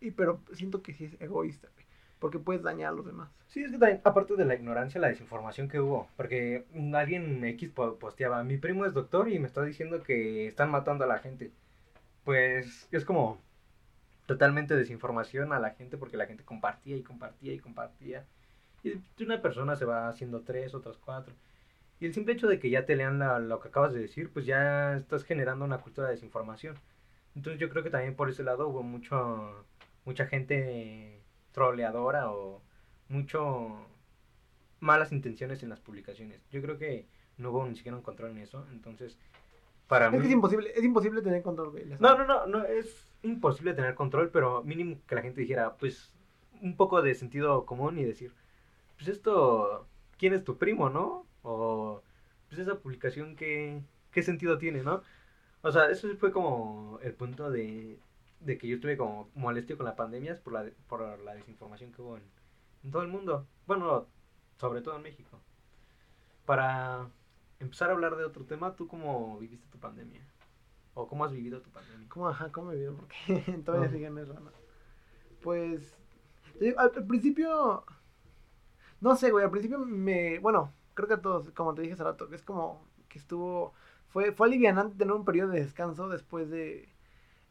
[0.00, 1.86] Y, pero siento que sí es egoísta, güey,
[2.18, 3.30] porque puedes dañar a los demás.
[3.46, 7.44] Sí, es que también, aparte de la ignorancia, la desinformación que hubo, porque mm, alguien
[7.44, 11.06] X po- posteaba, mi primo es doctor y me está diciendo que están matando a
[11.06, 11.50] la gente.
[12.24, 13.38] Pues es como
[14.26, 18.26] totalmente desinformación a la gente porque la gente compartía y compartía y compartía.
[18.84, 21.34] Y una persona se va haciendo tres, otras cuatro.
[22.00, 24.32] Y el simple hecho de que ya te lean la- lo que acabas de decir,
[24.32, 26.76] pues ya estás generando una cultura de desinformación.
[27.34, 29.66] Entonces yo creo que también por ese lado hubo mucho,
[30.04, 32.62] mucha gente troleadora o
[33.08, 33.76] mucho
[34.80, 36.40] malas intenciones en las publicaciones.
[36.50, 37.06] Yo creo que
[37.36, 38.66] no hubo ni siquiera un control en eso.
[38.72, 39.18] Entonces,
[39.86, 40.18] para Es mí...
[40.20, 41.86] que es imposible, es imposible tener control, güey.
[41.98, 46.12] No, no, no, no, es imposible tener control, pero mínimo que la gente dijera, pues,
[46.60, 48.32] un poco de sentido común y decir,
[48.96, 49.86] pues esto,
[50.18, 51.26] ¿quién es tu primo, no?
[51.42, 52.02] O,
[52.48, 53.80] pues esa publicación, ¿qué,
[54.10, 55.02] qué sentido tiene, no?
[55.62, 57.98] O sea, eso fue como el punto de,
[58.40, 61.92] de que yo estuve como molesto con la pandemia es por la, por la desinformación
[61.92, 62.22] que hubo en,
[62.84, 63.46] en todo el mundo.
[63.66, 64.06] Bueno,
[64.58, 65.40] sobre todo en México.
[66.44, 67.08] Para
[67.60, 70.20] empezar a hablar de otro tema, ¿tú cómo viviste tu pandemia?
[70.94, 72.08] ¿O cómo has vivido tu pandemia?
[72.08, 72.96] ¿Cómo, ajá, cómo me vio?
[72.96, 74.50] Porque todavía siguen eso, ¿no?
[75.42, 75.96] Pues,
[76.58, 77.84] digo, al, al principio,
[79.00, 82.02] no sé, güey, al principio me, bueno, creo que a todos, como te dije hace
[82.02, 83.72] rato, que es como que estuvo,
[84.08, 86.88] fue, fue alivianante tener un periodo de descanso después de,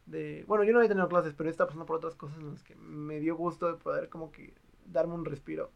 [0.08, 2.64] bueno, yo no había tenido clases, pero yo estaba pasando por otras cosas en las
[2.64, 4.54] que me dio gusto de poder como que
[4.86, 5.72] darme un respiro.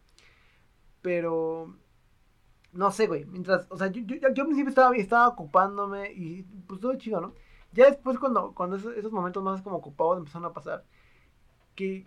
[1.01, 1.75] Pero,
[2.73, 6.79] no sé, güey, mientras, o sea, yo, yo, yo al estaba, estaba ocupándome y pues
[6.79, 7.33] todo chido, ¿no?
[7.73, 10.85] Ya después cuando, cuando esos, momentos más como ocupados empezaron a pasar,
[11.75, 12.05] que,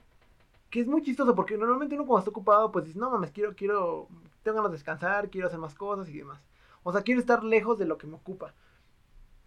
[0.70, 3.54] que es muy chistoso porque normalmente uno cuando está ocupado pues dice, no mames, quiero,
[3.54, 4.08] quiero,
[4.42, 6.40] tengo ganas de descansar, quiero hacer más cosas y demás.
[6.82, 8.54] O sea, quiero estar lejos de lo que me ocupa.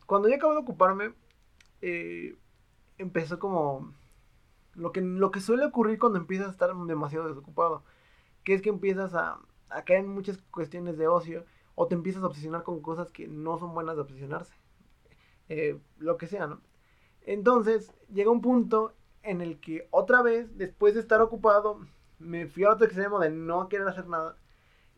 [0.08, 1.14] Cuando ya acabo de ocuparme,
[1.82, 2.36] eh,
[2.98, 3.94] empezó como
[4.74, 7.84] lo que, lo que suele ocurrir cuando empiezas a estar demasiado desocupado,
[8.44, 12.24] que es que empiezas a, a caer en muchas cuestiones de ocio o te empiezas
[12.24, 14.54] a obsesionar con cosas que no son buenas de obsesionarse.
[15.50, 16.62] Eh, lo que sea, ¿no?
[17.22, 21.80] Entonces llega un punto en el que otra vez, después de estar ocupado,
[22.20, 24.38] me fui a otro extremo de no querer hacer nada.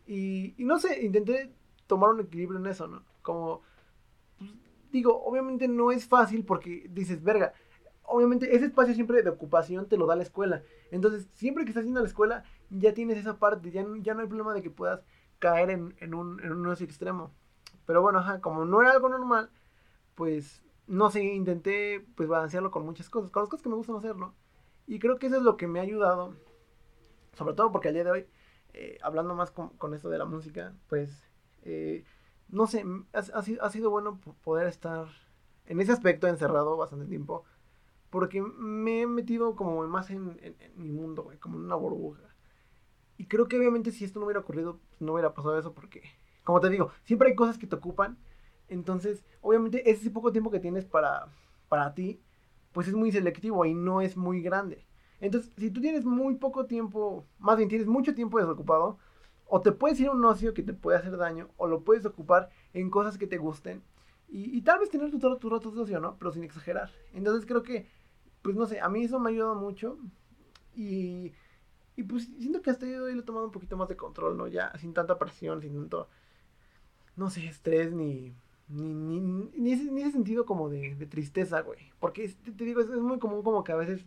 [0.06, 1.52] Y, y no sé, intenté
[1.86, 3.02] tomar un equilibrio en eso, ¿no?
[3.22, 3.62] Como,
[4.38, 4.50] pues,
[4.92, 7.52] digo, obviamente no es fácil porque dices, verga,
[8.10, 10.62] obviamente ese espacio siempre de ocupación te lo da la escuela.
[10.90, 14.26] Entonces, siempre que estás haciendo la escuela, ya tienes esa parte, ya, ya no hay
[14.28, 15.02] problema de que puedas
[15.38, 17.32] caer en, en un, en un extremo.
[17.86, 19.50] Pero bueno, ajá, como no era algo normal,
[20.14, 23.96] pues no sé, intenté pues balancearlo con muchas cosas, con las cosas que me gustan
[23.96, 24.34] hacerlo.
[24.86, 26.36] Y creo que eso es lo que me ha ayudado,
[27.34, 28.26] sobre todo porque al día de hoy,
[28.74, 31.22] eh, hablando más con, con esto de la música, pues,
[31.62, 32.04] eh,
[32.48, 35.06] no sé, ha, ha sido, ha sido bueno po- poder estar
[35.66, 37.44] en ese aspecto encerrado bastante tiempo,
[38.10, 41.76] porque me he metido como más en, en- en mi mundo, güey, como en una
[41.76, 42.22] burbuja.
[43.16, 46.02] Y creo que obviamente si esto no hubiera ocurrido, pues, no hubiera pasado eso, porque,
[46.44, 48.18] como te digo, siempre hay cosas que te ocupan
[48.68, 51.26] entonces, obviamente, ese poco tiempo que tienes para,
[51.68, 52.22] para ti,
[52.72, 54.86] pues es muy selectivo y no es muy grande.
[55.20, 58.98] Entonces, si tú tienes muy poco tiempo, más bien tienes mucho tiempo desocupado,
[59.46, 62.06] o te puedes ir a un ocio que te puede hacer daño, o lo puedes
[62.06, 63.82] ocupar en cosas que te gusten,
[64.28, 66.16] y, y tal vez tener tus tu ratos de ocio, ¿no?
[66.18, 66.90] Pero sin exagerar.
[67.12, 67.88] Entonces, creo que,
[68.42, 69.98] pues no sé, a mí eso me ha ayudado mucho,
[70.74, 71.32] y,
[71.96, 74.46] y pues siento que hasta hoy lo he tomado un poquito más de control, ¿no?
[74.48, 76.08] Ya sin tanta presión, sin tanto,
[77.16, 78.34] no sé, estrés ni
[78.70, 81.78] ni, ni, ni, ese, ni ese sentido como de, de tristeza, güey.
[81.98, 84.04] Porque te, digo, es, muy común como que a veces,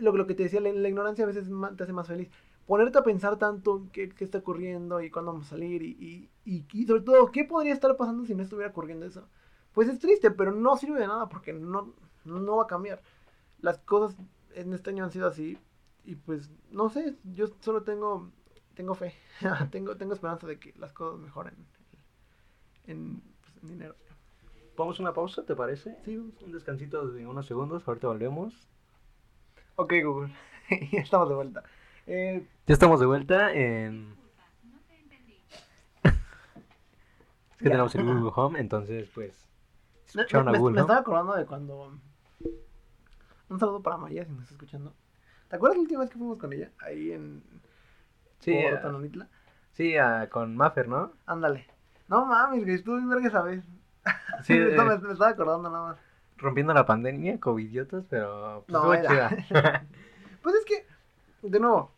[0.00, 2.30] lo, lo que te decía, la, ignorancia a veces te hace más feliz.
[2.66, 6.30] ponerte a pensar tanto en qué, qué está ocurriendo y cuándo vamos a salir y,
[6.44, 9.28] y, y sobre todo, ¿qué podría estar pasando si no estuviera ocurriendo eso?
[9.72, 13.02] Pues es triste, pero no sirve de nada porque no, no va a cambiar.
[13.60, 14.16] Las cosas
[14.54, 15.58] en este año han sido así
[16.04, 18.30] y pues no sé, yo solo tengo
[18.74, 19.14] tengo fe,
[19.70, 21.54] tengo tengo esperanza de que las cosas mejoren
[22.86, 23.94] en, pues, en dinero.
[24.76, 25.96] Vamos a una pausa, ¿te parece?
[26.04, 28.54] Sí, Un descansito de unos segundos, ahorita volvemos.
[29.76, 30.32] ok Google,
[30.92, 31.62] ya estamos de vuelta.
[32.06, 34.16] Eh, Ya estamos de vuelta en...
[36.04, 36.12] es
[37.58, 37.70] que Ya.
[37.70, 39.46] tenemos el Google Home, entonces pues...
[40.14, 40.80] me, me- Google me Home.
[40.80, 41.98] estaba acordando de cuando...
[43.52, 44.94] Un saludo para María, si me está escuchando.
[45.48, 46.70] ¿Te acuerdas la última vez que fuimos con ella?
[46.80, 47.42] Ahí en...
[48.38, 49.08] Sí, por
[49.72, 51.12] sí ah, con Maffer, ¿no?
[51.26, 51.66] Ándale.
[52.08, 53.62] No mames, güey, estuvo bien verga esa vez.
[54.42, 55.98] Sí, me, estaba- eh, me estaba acordando nada más.
[56.38, 59.36] rompiendo la pandemia, covidiotas, pero pues, No, era.
[59.46, 59.86] chida.
[60.42, 60.86] Pues es que,
[61.46, 61.92] de nuevo,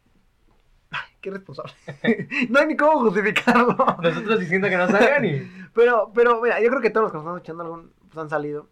[1.23, 1.73] qué responsable.
[2.51, 3.77] no hay ni cómo justificarlo.
[4.03, 5.51] Nosotros diciendo que no salgan y...
[5.73, 8.29] Pero, pero, mira, yo creo que todos los que nos están escuchando algún, pues han
[8.29, 8.69] salido.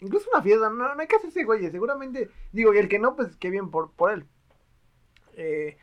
[0.00, 3.16] Incluso una fiesta, no, no hay que hacerse güey, seguramente, digo, y el que no,
[3.16, 4.26] pues qué bien por, por él.
[5.34, 5.76] Eh,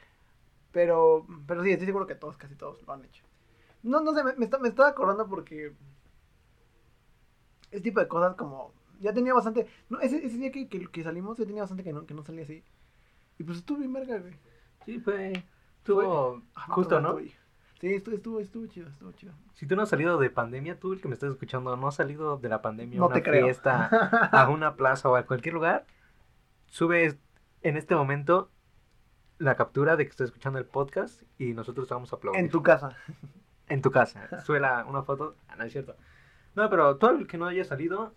[0.71, 3.25] pero, pero sí, estoy seguro que todos, casi todos lo han hecho.
[3.83, 5.73] No, no sé, me, me, está- me estaba acordando porque
[7.71, 11.03] ese tipo de cosas como, ya tenía bastante, no, ese, ese día que, que, que
[11.03, 12.63] salimos, ya tenía bastante que no, que no salía así.
[13.39, 14.33] Y pues estuvo bien verga, güey.
[14.85, 15.33] Sí, fue...
[15.79, 17.19] Estuvo Ah, justo, no, ¿no?
[17.83, 19.33] Sí, estuvo, estuvo, estuvo chido, estuvo chido.
[19.55, 21.95] Si tú no has salido de pandemia, tú el que me estás escuchando, no has
[21.95, 23.43] salido de la pandemia a No una te creo.
[23.43, 23.87] fiesta,
[24.31, 25.85] a una plaza o a cualquier lugar,
[26.67, 27.17] sube
[27.61, 28.49] en este momento
[29.37, 32.39] la captura de que estás escuchando el podcast y nosotros te vamos a aplaudir.
[32.39, 32.95] En tu casa.
[33.67, 34.29] En tu casa.
[34.45, 35.35] Sube la- una foto.
[35.49, 35.97] Ah, no es cierto.
[36.55, 38.13] No, pero todo el que no haya salido,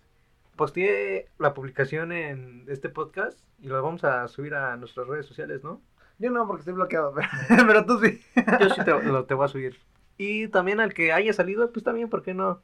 [0.55, 5.61] posteé la publicación en este podcast y lo vamos a subir a nuestras redes sociales,
[5.61, 5.81] ¿no?
[6.19, 7.13] Yo no, porque estoy bloqueado,
[7.47, 8.21] pero, pero tú sí.
[8.59, 9.79] Yo sí te, lo te voy a subir.
[10.17, 12.61] Y también al que haya salido, pues también, ¿por qué no?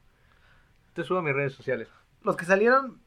[0.92, 1.88] Te subo a mis redes sociales.
[2.22, 2.98] Los que salieron,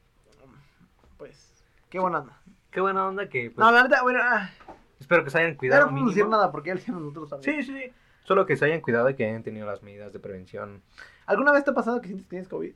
[1.18, 2.42] pues, qué buena onda.
[2.72, 4.50] Qué buena onda que, pues, No, la verdad, bueno, ah,
[5.00, 5.86] espero que se hayan ya cuidado.
[5.86, 7.64] no podemos decir nada porque ya lo hicimos nosotros también.
[7.64, 7.92] Sí, sí, sí.
[8.24, 10.82] Solo que se hayan cuidado y que hayan tenido las medidas de prevención.
[11.26, 12.74] ¿Alguna vez te ha pasado que sientes que tienes COVID?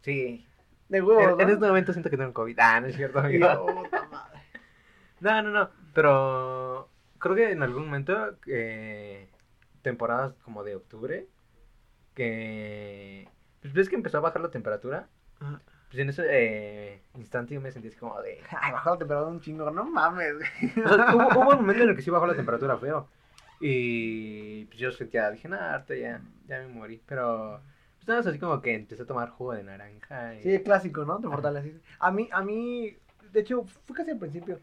[0.00, 0.46] Sí.
[0.88, 1.40] De huevo, En, ¿no?
[1.40, 2.58] en este momento siento que tengo COVID.
[2.58, 3.66] Ah, no es cierto, amigo.
[5.20, 5.70] No, no, no.
[5.94, 6.90] Pero
[7.24, 9.30] creo que en algún momento, eh,
[9.80, 11.26] temporadas como de octubre,
[12.14, 13.28] que...
[13.62, 15.08] Pues ves que empezó a bajar la temperatura.
[15.40, 15.62] Ajá.
[15.88, 18.42] Pues en ese eh, instante yo me sentí así como de...
[18.60, 20.34] Ay, bajó la temperatura un chingo, no mames.
[20.84, 23.08] O sea, hubo, hubo un momento en el que sí bajó la temperatura feo.
[23.58, 27.00] Y pues yo sentía, dije, nada, ahorita ya, ya me morí.
[27.06, 27.62] Pero
[27.96, 30.34] pues nada, así como que empecé a tomar jugo de naranja.
[30.34, 30.42] Y...
[30.42, 31.20] Sí, clásico, ¿no?
[31.20, 31.80] Te fortaleces.
[32.00, 32.98] A mí, a mí,
[33.32, 34.60] de hecho, fue casi al principio.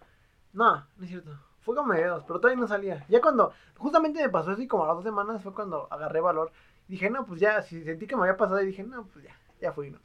[0.54, 1.40] No, no es cierto.
[1.62, 3.06] Fue como mediados, pero todavía no salía.
[3.08, 6.52] Ya cuando, justamente me pasó así como a las dos semanas, fue cuando agarré valor.
[6.88, 9.36] Dije, no, pues ya, si sentí que me había pasado, y dije, no, pues ya,
[9.62, 10.00] ya fui, ¿no?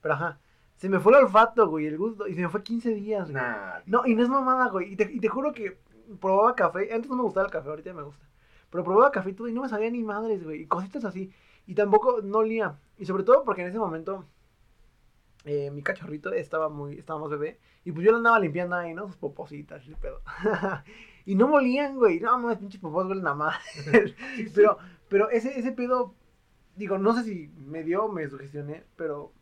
[0.00, 0.38] Pero ajá,
[0.76, 3.42] se me fue el olfato, güey, el gusto, y se me fue 15 días, güey.
[3.42, 4.92] Nah, No, y no es mamada, güey.
[4.92, 5.78] Y te, y te juro que
[6.20, 6.92] probaba café.
[6.92, 8.26] Antes no me gustaba el café, ahorita me gusta.
[8.70, 10.62] Pero probaba café y todo y no me sabía ni madres, güey.
[10.62, 11.32] Y cositas así.
[11.66, 12.78] Y tampoco no olía.
[12.98, 14.24] Y sobre todo porque en ese momento
[15.44, 17.58] eh, mi cachorrito estaba muy, estaba más bebé.
[17.84, 19.06] Y pues yo lo andaba limpiando ahí, ¿no?
[19.06, 20.22] Sus popositas y el pedo.
[21.24, 22.20] y no me olían, güey.
[22.20, 23.58] No, no, pinches popos huelen a madre.
[24.54, 26.14] pero, pero ese, ese pedo,
[26.76, 29.32] digo, no sé si me dio o me sugestioné, pero,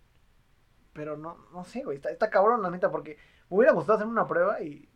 [0.92, 1.96] pero no, no sé, güey.
[1.96, 3.16] Está, está cabrón, la neta, porque
[3.50, 4.88] me hubiera gustado hacer una prueba y,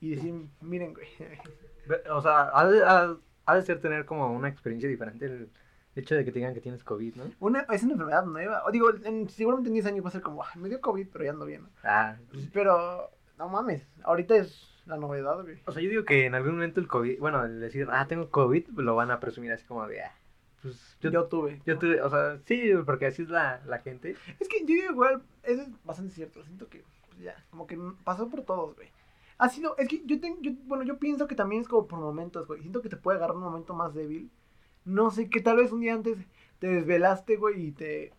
[0.00, 1.08] y decir, miren, güey.
[2.12, 5.50] O sea, ha de, ha- ha de ser tener como una experiencia diferente el
[5.96, 7.24] hecho de que te digan que tienes COVID, ¿no?
[7.40, 8.62] Una, es una enfermedad nueva.
[8.64, 11.08] O digo, en, seguramente en 10 años va a ser como, "Ah, me dio COVID,
[11.12, 11.62] pero ya ando bien.
[11.62, 11.68] ¿no?".
[11.84, 12.16] Ah,
[12.52, 15.58] Pero, no mames, ahorita es la novedad, güey.
[15.66, 18.30] o sea, yo digo que en algún momento el COVID, bueno, el decir, ah, tengo
[18.30, 20.12] COVID, lo van a presumir así como de, ah,
[20.62, 21.62] pues yo, Yo, tuve.
[21.64, 24.16] yo tuve, o sea, sí, porque así es la, la gente.
[24.38, 26.42] Es que yo digo igual, eso es bastante cierto.
[26.44, 28.88] Siento que, pues ya, como que pasó por todos, güey.
[29.38, 31.98] Ha sido, es que yo tengo, yo, bueno, yo pienso que también es como por
[31.98, 32.60] momentos, güey.
[32.60, 34.30] Siento que te puede agarrar un momento más débil.
[34.84, 36.18] No sé, que tal vez un día antes
[36.58, 38.12] te desvelaste, güey, y te,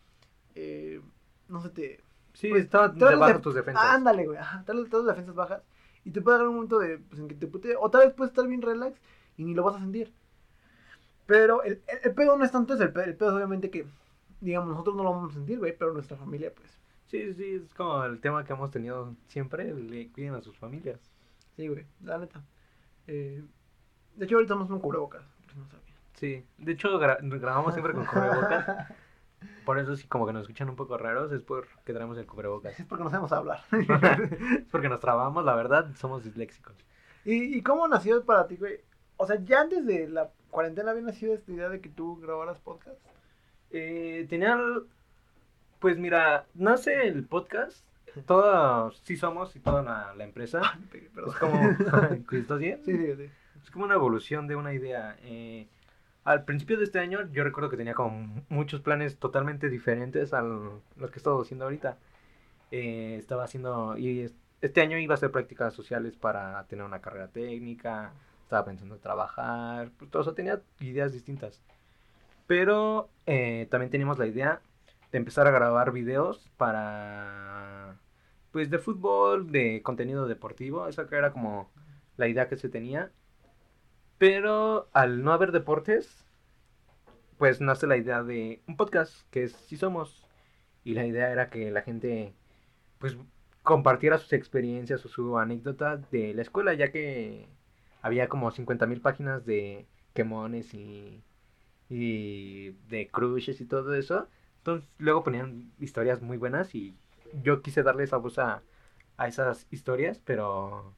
[0.56, 1.02] eh,
[1.50, 2.00] no sé, te...
[2.34, 3.84] Sí, Pues, debajo de- tus defensas.
[3.84, 5.62] Ándale, güey, ajá, tal vez las defensas bajas.
[6.06, 8.14] Y te puede agarrar un momento de, pues, en que te pute, o tal vez
[8.14, 9.00] puedes estar bien relax
[9.38, 10.12] y ni lo vas a sentir.
[11.26, 13.70] Pero el, el, el pedo no es tanto eso, el pedo, el pedo es obviamente
[13.70, 13.86] que,
[14.40, 16.80] digamos, nosotros no lo vamos a sentir, güey, pero nuestra familia, pues...
[17.08, 21.00] Sí, sí, es como el tema que hemos tenido siempre, le cuiden a sus familias.
[21.58, 22.42] Sí, güey, la neta.
[23.08, 23.44] Eh,
[24.16, 25.24] de hecho, ahorita estamos con cubrebocas.
[25.52, 25.91] si no sabían.
[26.14, 28.88] Sí, de hecho gra- grabamos siempre con cubrebocas.
[29.66, 32.80] Por eso sí, como que nos escuchan un poco raros, es porque traemos el cubrebocas.
[32.80, 33.64] Es porque no sabemos hablar.
[33.72, 36.76] es porque nos trabamos, la verdad, somos disléxicos.
[37.26, 38.80] ¿Y, ¿Y cómo nació para ti, güey?
[39.18, 42.60] O sea, ya antes de la cuarentena había nacido esta idea de que tú grabaras
[42.60, 43.00] podcast.
[43.72, 44.60] Eh, tenía,
[45.80, 47.86] pues mira, nace el podcast,
[48.26, 50.62] todos sí somos y toda la, la empresa.
[51.16, 51.30] Perdón.
[51.34, 51.62] Es como,
[52.38, 52.80] ¿estás bien?
[52.84, 53.30] Sí, sí, sí.
[53.64, 55.16] Es como una evolución de una idea.
[55.22, 55.68] Eh,
[56.24, 60.42] al principio de este año yo recuerdo que tenía como muchos planes totalmente diferentes a
[60.42, 61.98] lo que he estado haciendo ahorita.
[62.72, 67.02] Eh, estaba haciendo, y es- este año iba a hacer prácticas sociales para tener una
[67.02, 71.62] carrera técnica, estaba pensando en trabajar, pues, o sea, tenía ideas distintas.
[72.48, 74.62] Pero eh, también teníamos la idea
[75.12, 77.96] de empezar a grabar videos para,
[78.52, 81.70] pues, de fútbol, de contenido deportivo, esa que era como
[82.18, 83.12] la idea que se tenía.
[84.22, 86.24] Pero al no haber deportes,
[87.40, 90.28] pues nace la idea de un podcast, que es Si Somos.
[90.84, 92.36] Y la idea era que la gente,
[93.00, 93.18] pues,
[93.64, 97.48] compartiera sus experiencias o su anécdota de la escuela, ya que
[98.04, 101.24] había como 50 mil páginas de quemones y,
[101.90, 104.28] y de crushes y todo eso.
[104.60, 106.96] Entonces, luego ponían historias muy buenas y
[107.42, 108.62] yo quise darle esa voz a,
[109.18, 110.94] a esas historias, pero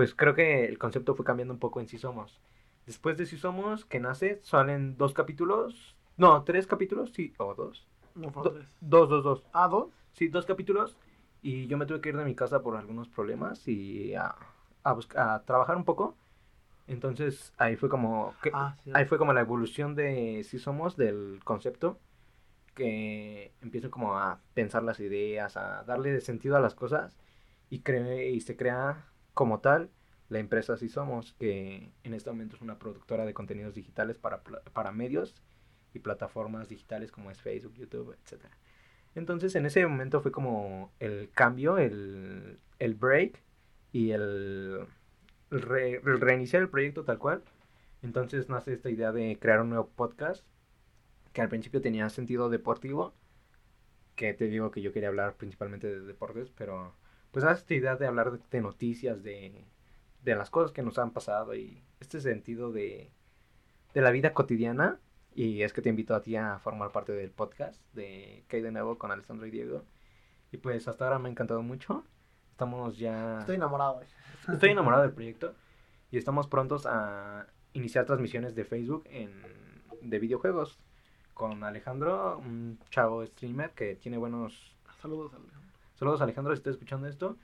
[0.00, 2.40] pues creo que el concepto fue cambiando un poco en Si Somos.
[2.86, 7.86] Después de Si Somos, que nace, salen dos capítulos, no, tres capítulos, sí, o dos.
[8.14, 8.70] No fueron Do- tres.
[8.80, 9.44] dos, dos, dos.
[9.52, 9.90] Ah, dos.
[10.12, 10.96] Sí, dos capítulos.
[11.42, 14.34] Y yo me tuve que ir de mi casa por algunos problemas y a,
[14.84, 16.16] a, busc- a trabajar un poco.
[16.86, 18.90] Entonces ahí fue como que, Ah, sí.
[18.94, 21.98] ahí fue como la evolución de Si Somos del concepto.
[22.74, 27.18] Que empiezo como a pensar las ideas, a darle sentido a las cosas.
[27.68, 29.09] Y, cre- y se crea
[29.40, 29.88] como tal
[30.28, 34.42] la empresa Si Somos, que en este momento es una productora de contenidos digitales para,
[34.42, 35.34] para medios
[35.94, 38.54] y plataformas digitales como es Facebook, YouTube, etcétera.
[39.14, 43.42] Entonces en ese momento fue como el cambio, el, el break
[43.92, 44.84] y el,
[45.50, 45.62] el
[46.20, 47.42] reiniciar el proyecto tal cual.
[48.02, 50.44] Entonces nace esta idea de crear un nuevo podcast
[51.32, 53.14] que al principio tenía sentido deportivo,
[54.16, 56.92] que te digo que yo quería hablar principalmente de deportes, pero
[57.30, 59.64] pues nace esta idea de hablar de, de noticias, de,
[60.22, 63.10] de las cosas que nos han pasado y este sentido de,
[63.94, 64.98] de la vida cotidiana.
[65.32, 68.62] Y es que te invito a ti a formar parte del podcast de ¿Qué hay
[68.62, 69.84] de nuevo con Alessandro y Diego?
[70.50, 72.04] Y pues hasta ahora me ha encantado mucho.
[72.50, 73.38] Estamos ya...
[73.38, 74.02] Estoy enamorado.
[74.52, 75.54] Estoy enamorado del proyecto
[76.10, 79.30] y estamos prontos a iniciar transmisiones de Facebook en,
[80.02, 80.80] de videojuegos
[81.32, 84.76] con Alejandro, un chavo streamer que tiene buenos...
[85.00, 85.69] Saludos, Alejandro.
[86.00, 87.36] Saludos Alejandro, si estás escuchando esto.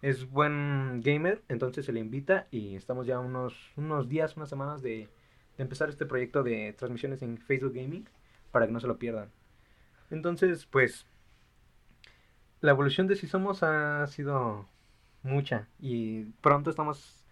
[0.00, 4.82] Es buen gamer, entonces se le invita y estamos ya unos, unos días, unas semanas
[4.82, 5.08] de,
[5.56, 8.08] de empezar este proyecto de transmisiones en Facebook Gaming
[8.52, 9.32] para que no se lo pierdan.
[10.10, 11.08] Entonces, pues,
[12.60, 14.68] la evolución de Si Somos ha sido
[15.24, 17.26] mucha y pronto estamos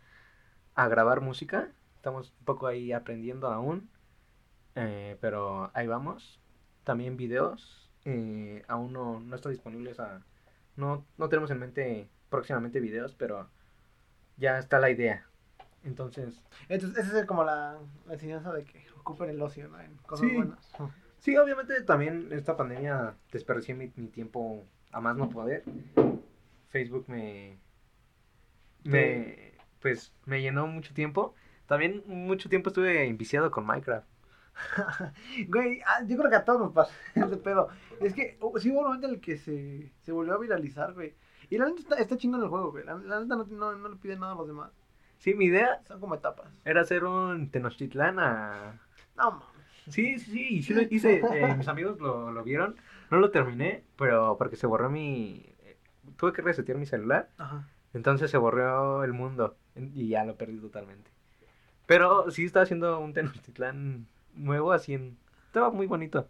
[0.74, 1.70] a grabar música.
[1.94, 3.88] Estamos un poco ahí aprendiendo aún,
[4.74, 6.40] eh, pero ahí vamos.
[6.82, 10.24] También videos, eh, aún no, no están disponibles a...
[10.82, 13.48] No, no tenemos en mente próximamente videos, pero
[14.36, 15.26] ya está la idea.
[15.84, 19.80] Entonces, Entonces, esa es como la, la enseñanza de que ocupen el ocio, ¿no?
[19.80, 20.34] En cosas Sí.
[20.34, 20.72] buenas.
[21.18, 25.62] Sí, obviamente también esta pandemia desperdicié mi, mi tiempo a más no poder.
[26.70, 27.58] Facebook me,
[28.84, 31.34] me, pues, me llenó mucho tiempo.
[31.66, 34.06] También mucho tiempo estuve enviciado con Minecraft.
[35.48, 37.68] Güey, ah, yo creo que a todos nos pasa ese pedo.
[38.00, 40.92] Es que uh, sí hubo un momento en el que se, se volvió a viralizar,
[40.92, 41.14] güey.
[41.50, 42.84] Y la neta está, está chingón el juego, güey.
[42.84, 44.70] La, la neta no, no, no le pide nada a los demás.
[45.18, 46.46] Sí, mi idea Son como etapas.
[46.64, 48.80] era hacer un Tenochtitlán a...
[49.16, 49.46] No, mames.
[49.88, 51.20] Sí, sí, sí, y sí lo hice.
[51.32, 52.76] eh, mis amigos lo, lo vieron.
[53.10, 55.44] No lo terminé, pero porque se borró mi...
[55.64, 55.76] eh,
[56.16, 57.28] Tuve que resetear mi celular.
[57.38, 57.68] Ajá.
[57.94, 61.10] Entonces se borró el mundo y ya lo perdí totalmente.
[61.86, 65.18] Pero sí estaba haciendo un Tenochtitlán nuevo, así en...
[65.46, 66.28] Estaba muy bonito.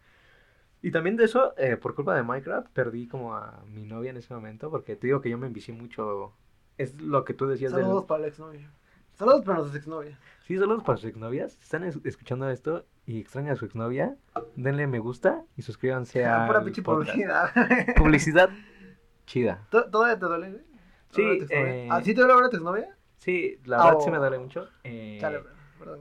[0.83, 4.17] Y también de eso, eh, por culpa de Minecraft, perdí como a mi novia en
[4.17, 6.35] ese momento, porque te digo que yo me envicié mucho.
[6.77, 7.73] Es lo que tú decías.
[7.73, 8.71] Saludos para la exnovia.
[9.15, 10.19] Saludos para nuestras exnovias.
[10.47, 11.53] Sí, saludos para sus exnovias.
[11.53, 14.17] Si están es- escuchando esto y extrañan a su exnovia,
[14.57, 16.45] denle me gusta y suscríbanse a...
[16.49, 17.51] Pura pinche publicidad.
[17.99, 18.51] Publicidad
[19.27, 19.67] chida.
[19.71, 20.65] ¿Tod- ¿Todavía te duele?
[21.11, 21.73] Sí, ¿Todavía te exnovia?
[21.73, 22.97] eh, ¿Ah, sí te duele ahora tu exnovia?
[23.19, 24.69] Sí, la verdad sí me duele mucho.
[24.83, 26.01] Eh, Chale, bro, perdón.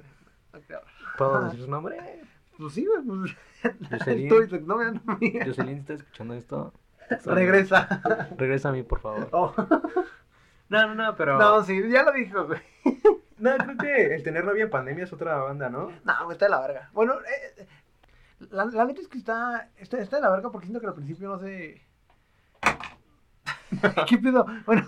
[0.53, 0.88] Ok, ahora.
[1.18, 1.97] ¿Puedo decir su nombre?
[2.57, 3.03] Pues sí, güey.
[3.03, 3.36] Pues,
[3.89, 4.30] Jocelyn.
[4.66, 4.78] no.
[5.45, 6.74] Jocelyn, ¿estás escuchando esto?
[7.26, 8.01] Regresa.
[8.38, 9.30] Regresa a mí, por favor.
[9.32, 9.53] Oh.
[10.70, 11.38] No, no, no, pero...
[11.38, 12.62] No, sí, ya lo dijo, güey.
[13.38, 15.91] No, creo que el tener novia en pandemia es otra banda, ¿no?
[16.05, 16.89] No, güey, está de la verga.
[16.93, 17.68] Bueno, eh,
[18.51, 20.93] la, la neta es que está, está, está de la verga porque siento que al
[20.93, 21.82] principio no sé.
[24.07, 24.45] ¿Qué pedo?
[24.66, 24.88] Bueno,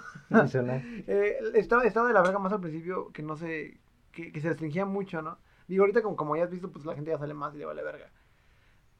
[1.08, 3.80] eh, estaba, estaba de la verga más al principio que no se
[4.12, 5.40] que, que se restringía mucho, ¿no?
[5.68, 7.66] Digo, ahorita como, como ya has visto, pues la gente ya sale más y le
[7.66, 8.10] vale verga.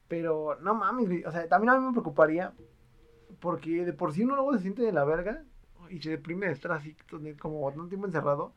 [0.08, 2.52] Pero, no mames, güey, o sea, también a mí me preocuparía,
[3.40, 5.44] porque de por sí uno luego se siente de la verga
[5.90, 6.96] y se deprime de estar así,
[7.38, 8.52] como tanto tiempo encerrado.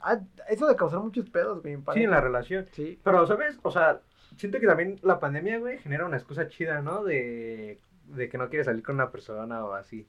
[0.00, 2.66] Ah, eso de causar muchos pedos, güey, Sí, en la relación.
[2.72, 3.00] Sí.
[3.02, 3.58] Pero, ¿sabes?
[3.62, 4.00] O sea,
[4.36, 7.02] siento que también la pandemia, güey, genera una excusa chida, ¿no?
[7.04, 10.06] De, de que no quieres salir con una persona o así.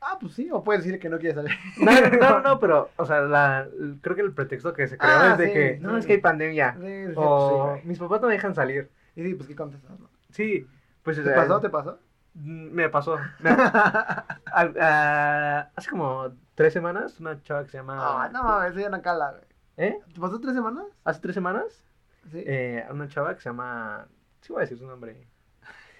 [0.00, 1.52] Ah, pues sí, o puedes decir que no quieres salir.
[1.78, 3.66] No, no, no, no, pero, o sea, la,
[4.02, 6.12] creo que el pretexto que se creó Ah, es de sí, que, no, es que
[6.14, 6.76] hay pandemia.
[6.80, 8.90] Sí, O mis papás no me dejan salir.
[9.14, 10.08] Y sí, pues qué contestas, ¿no?
[10.30, 10.66] Sí,
[11.02, 11.16] pues...
[11.22, 11.60] ¿Te eh, pasó?
[11.60, 11.98] ¿Te pasó?
[12.34, 13.18] mm, Me pasó.
[13.40, 13.50] Me-
[14.54, 17.96] hace como tres semanas, una chava que se llama...
[17.98, 19.42] Ah, no mames, soy una cala, güey.
[19.88, 19.98] ¿Eh?
[20.14, 20.84] ¿Te pasó tres semanas?
[21.04, 21.82] Hace tres semanas,
[22.30, 22.42] Sí.
[22.46, 24.06] eh, una chava que se llama...
[24.40, 25.26] Sí voy a decir su nombre.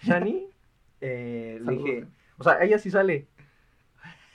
[0.02, 0.48] Shani.
[1.00, 2.00] eh, le dije...
[2.00, 2.06] güey.
[2.38, 3.26] O sea, ella sí sale.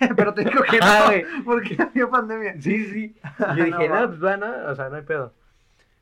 [0.15, 1.25] Pero te digo que Ah, no, güey.
[1.45, 2.61] porque había pandemia.
[2.61, 3.15] Sí, sí.
[3.53, 5.33] Y yo dije, No, no, pues va, no, o sea, no hay pedo.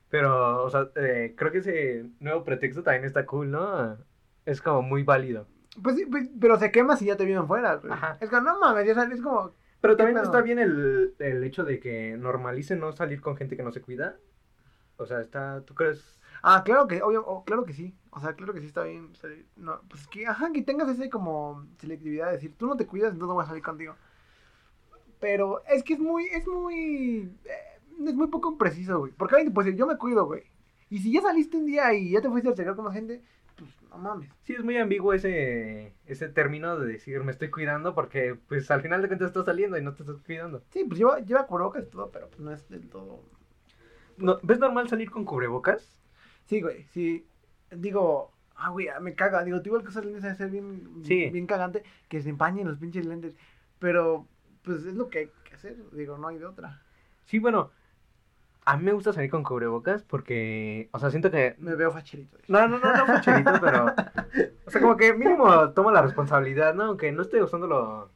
[0.09, 3.97] Pero, o sea, eh, creo que ese nuevo pretexto también está cool, ¿no?
[4.45, 5.47] Es como muy válido.
[5.83, 7.79] Pues sí, pues, pero se quema si ya te vieron fuera.
[7.89, 8.17] Ajá.
[8.19, 9.53] Es que no mames, ya sabes, es como...
[9.81, 13.55] Pero ¿Qué también está bien el, el hecho de que normalicen no salir con gente
[13.55, 14.17] que no se cuida.
[14.97, 16.18] O sea, está, ¿tú crees?
[16.41, 17.95] Ah, claro que, obvio, oh, claro que sí.
[18.11, 19.15] O sea, claro que sí está bien.
[19.15, 19.45] salir.
[19.55, 23.13] No, pues que, ajá, que tengas ese como selectividad de decir, tú no te cuidas,
[23.13, 23.95] entonces no voy a salir contigo.
[25.19, 29.11] Pero es que es muy, es muy, eh, es muy poco preciso, güey.
[29.11, 30.43] Porque alguien te puede decir, yo me cuido, güey.
[30.89, 33.21] Y si ya saliste un día y ya te fuiste a cenar con más gente,
[33.55, 34.29] pues no mames.
[34.43, 38.81] Sí, es muy ambiguo ese, ese término de decir me estoy cuidando porque pues al
[38.81, 40.63] final de cuentas estás saliendo y no te estás cuidando.
[40.71, 43.21] Sí, pues lleva, lleva cubrebocas y todo, pero pues no es del todo.
[44.17, 45.99] No, ¿Ves normal salir con cubrebocas?
[46.49, 47.27] Sí, güey, sí.
[47.69, 49.43] Digo, ah, güey, me caga.
[49.43, 51.29] Digo, tú igual que usas lentes debe ser bien, Sí.
[51.29, 53.35] bien cagante que se empañen los pinches lentes.
[53.77, 54.25] Pero,
[54.63, 55.77] pues es lo que hay que hacer.
[55.91, 56.81] Digo, no hay de otra.
[57.25, 57.69] Sí, bueno,
[58.65, 61.55] a mí me gusta salir con cubrebocas porque, o sea, siento que...
[61.59, 62.39] Me veo facherito.
[62.47, 63.85] No, no, no, no facharito, pero...
[64.65, 66.85] O sea, como que mínimo tomo la responsabilidad, ¿no?
[66.85, 68.09] Aunque no esté usándolo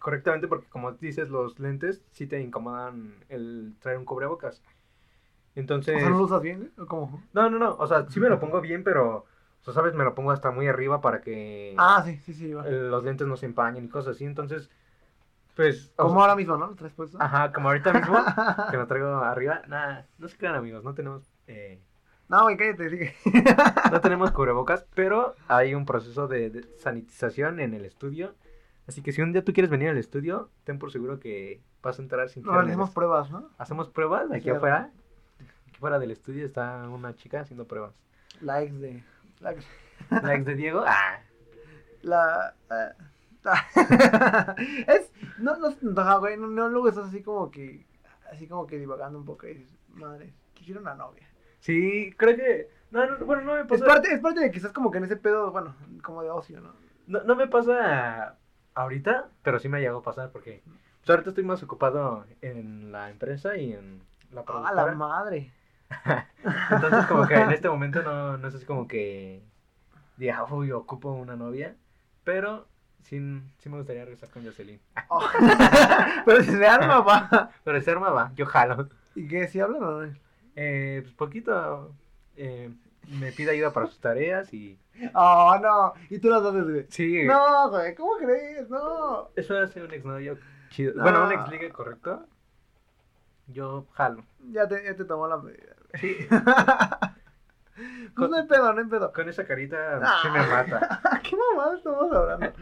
[0.00, 4.62] correctamente porque, como dices, los lentes sí te incomodan el traer un cubrebocas.
[5.56, 5.96] Entonces...
[5.96, 6.70] O sea, ¿no lo usas bien?
[6.78, 7.22] ¿O cómo?
[7.32, 9.94] No, no, no, o sea, sí me lo pongo bien, pero, o sea, ¿sabes?
[9.94, 12.52] Me lo pongo hasta muy arriba para que Ah, sí, sí, sí.
[12.52, 14.70] el- los lentes no se empañen y cosas así, entonces,
[15.56, 15.92] pues...
[15.96, 16.68] Como sea, ahora mismo, ¿no?
[16.68, 17.18] ¿Lo traes puesto?
[17.20, 18.16] Ajá, como ahorita mismo,
[18.70, 21.32] que lo traigo arriba, nada, no se crean amigos, no tenemos...
[21.46, 21.80] eh,
[22.28, 23.14] No, güey, cállate, sigue.
[23.90, 28.34] no tenemos cubrebocas, pero hay un proceso de, de sanitización en el estudio.
[28.86, 31.98] Así que si un día tú quieres venir al estudio, ten por seguro que vas
[31.98, 33.48] a entrar sin No, hacemos pruebas, ¿no?
[33.58, 34.90] Hacemos pruebas aquí afuera.
[35.76, 37.92] Aquí fuera del estudio está una chica haciendo pruebas.
[38.40, 39.04] La ex de...
[39.40, 39.54] La,
[40.22, 41.18] La ex de Diego, ah,
[42.02, 42.92] la, eh,
[43.42, 44.56] la-
[44.88, 47.84] es no no no, güey no, no, luego estás así como que
[48.32, 51.26] así como que divagando un poco y dices madre quisiera una novia
[51.60, 52.70] sí, creo que...
[52.90, 53.84] No, no, bueno, no me es pasa...
[53.84, 56.60] parte es parte de que estás como que en ese pedo bueno como de ocio
[56.60, 56.72] no
[57.06, 58.36] No, no me pasa
[58.74, 60.62] ahorita, pero sí me ha llegado a pasar porque
[61.00, 64.02] pues, ahorita estoy más ocupado en la empresa y en
[64.32, 64.74] la a productora.
[64.86, 65.52] la madre
[66.70, 69.42] Entonces, como que en este momento no, no es como que
[70.16, 71.76] diga, uy, ocupo una novia.
[72.24, 72.66] Pero
[73.02, 73.18] sí,
[73.58, 74.80] sí me gustaría regresar con Jocelyn.
[75.08, 75.22] Oh.
[76.24, 78.88] pero si se arma va Pero ese arma va, yo jalo.
[79.14, 80.14] y qué si hablan o no
[80.56, 81.94] Eh, pues poquito
[82.36, 82.70] eh,
[83.08, 84.78] me pide ayuda para sus tareas y...
[85.14, 89.82] oh no y tú las haces güey Sí, no güey cómo crees no eso hace
[89.82, 90.38] un exnovio
[90.70, 90.94] chido.
[90.94, 91.02] No.
[91.02, 92.26] Bueno, un ex ligue correcto.
[93.46, 94.24] Yo jalo.
[94.50, 95.75] ya te ya te tomó la medida.
[95.94, 96.16] Sí,
[98.16, 100.18] pues no hay pedo no hay pedo con esa carita Ah.
[100.22, 101.00] sí me mata.
[101.22, 102.52] qué mamada estamos hablando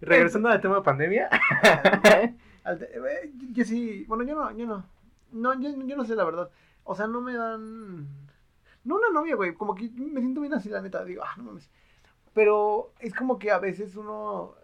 [0.00, 1.28] Regresando al tema pandemia.
[1.72, 4.84] Te- eh, yo, yo sí, bueno, yo no, yo no.
[5.32, 6.50] No, yo, yo no sé la verdad.
[6.84, 8.06] O sea, no me dan.
[8.84, 9.54] No una novia, güey.
[9.54, 11.04] Como que me siento bien así, la neta.
[11.04, 11.70] Digo, ah, no mames.
[12.34, 14.54] Pero es como que a veces uno.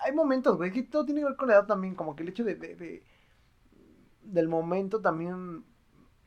[0.00, 0.70] Hay momentos, güey.
[0.72, 1.94] Que todo tiene que ver con la edad también.
[1.94, 2.54] Como que el hecho de.
[2.54, 3.04] de- de-
[4.22, 5.64] del momento también.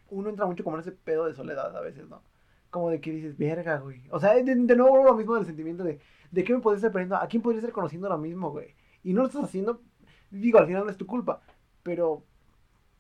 [0.10, 2.22] Uno entra mucho como en ese pedo de soledad a veces, ¿no?
[2.70, 4.04] Como de que dices, verga, güey.
[4.12, 6.00] O sea, de, de nuevo lo mismo del sentimiento de.
[6.32, 7.16] ¿De qué me podría estar perdiendo?
[7.16, 8.76] ¿A quién podría estar conociendo ahora mismo, güey?
[9.04, 9.82] Y no lo estás haciendo
[10.32, 11.42] Digo, al final no es tu culpa,
[11.84, 12.24] pero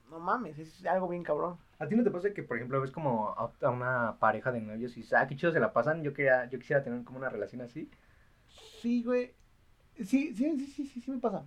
[0.09, 1.57] no mames, es algo bien cabrón.
[1.79, 4.61] ¿A ti no te pasa que, por ejemplo, ves como a a una pareja de
[4.61, 6.03] novios y dices, ah, qué chido se la pasan?
[6.03, 7.89] Yo, quería, yo quisiera tener como una relación así.
[8.81, 9.33] Sí, güey.
[9.97, 11.45] Sí, sí, sí, sí, sí, sí me pasa.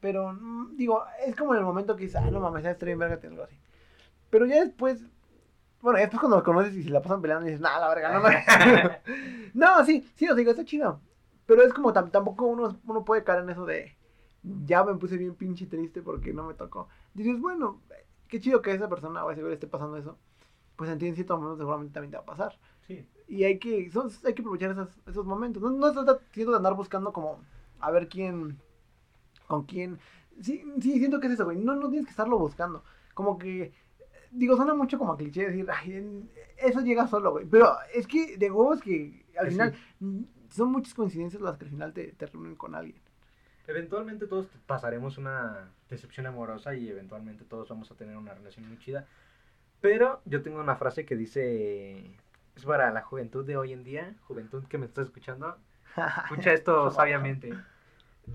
[0.00, 2.92] Pero, mm, digo, es como en el momento que dices, ah, no mames, ya estoy
[2.92, 3.56] en verga, tengo algo así.
[4.30, 5.04] Pero ya después,
[5.80, 8.12] bueno, después cuando los conoces y se la pasan peleando y dices, nah, la verga,
[8.14, 8.44] no mames.
[9.54, 11.00] no, sí, sí, os digo, está chido.
[11.46, 13.96] Pero es como tam- tampoco uno, uno puede caer en eso de,
[14.42, 16.88] ya me puse bien pinche triste porque no me tocó.
[17.12, 17.82] Dices, bueno,
[18.28, 20.18] qué chido que esa persona o ese güey esté pasando eso.
[20.76, 22.58] Pues en ti en cierto momento seguramente también te va a pasar.
[22.86, 23.06] Sí.
[23.28, 25.62] Y hay que, son- hay que aprovechar esos, esos momentos.
[25.62, 27.40] No, no se trata siento de andar buscando como
[27.80, 28.58] a ver quién,
[29.46, 29.98] con quién.
[30.40, 31.58] Sí, sí, siento que es eso, güey.
[31.58, 32.82] No, no tienes que estarlo buscando.
[33.14, 33.72] Como que,
[34.34, 36.28] digo, suena mucho como a cliché decir, ay,
[36.58, 37.46] eso llega solo, güey.
[37.46, 39.52] Pero es que de huevos que al Sí.
[39.52, 39.74] final
[40.50, 43.00] son muchas coincidencias las que al final te, te reúnen con alguien.
[43.66, 48.78] Eventualmente todos pasaremos una decepción amorosa y eventualmente todos vamos a tener una relación muy
[48.78, 49.06] chida.
[49.80, 52.16] Pero yo tengo una frase que dice,
[52.56, 55.56] es para la juventud de hoy en día, juventud que me estás escuchando,
[56.24, 57.54] escucha esto sabiamente.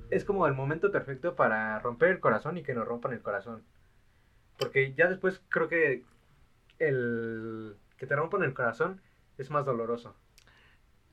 [0.09, 3.63] Es como el momento perfecto para romper el corazón y que nos rompan el corazón.
[4.59, 6.03] Porque ya después creo que
[6.79, 9.01] el que te rompan el corazón
[9.37, 10.15] es más doloroso.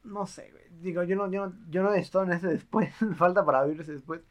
[0.05, 0.65] No sé, güey.
[0.83, 2.95] Digo, yo no, yo no, yo no estado en ese después.
[3.17, 4.23] Falta para vivir ese después.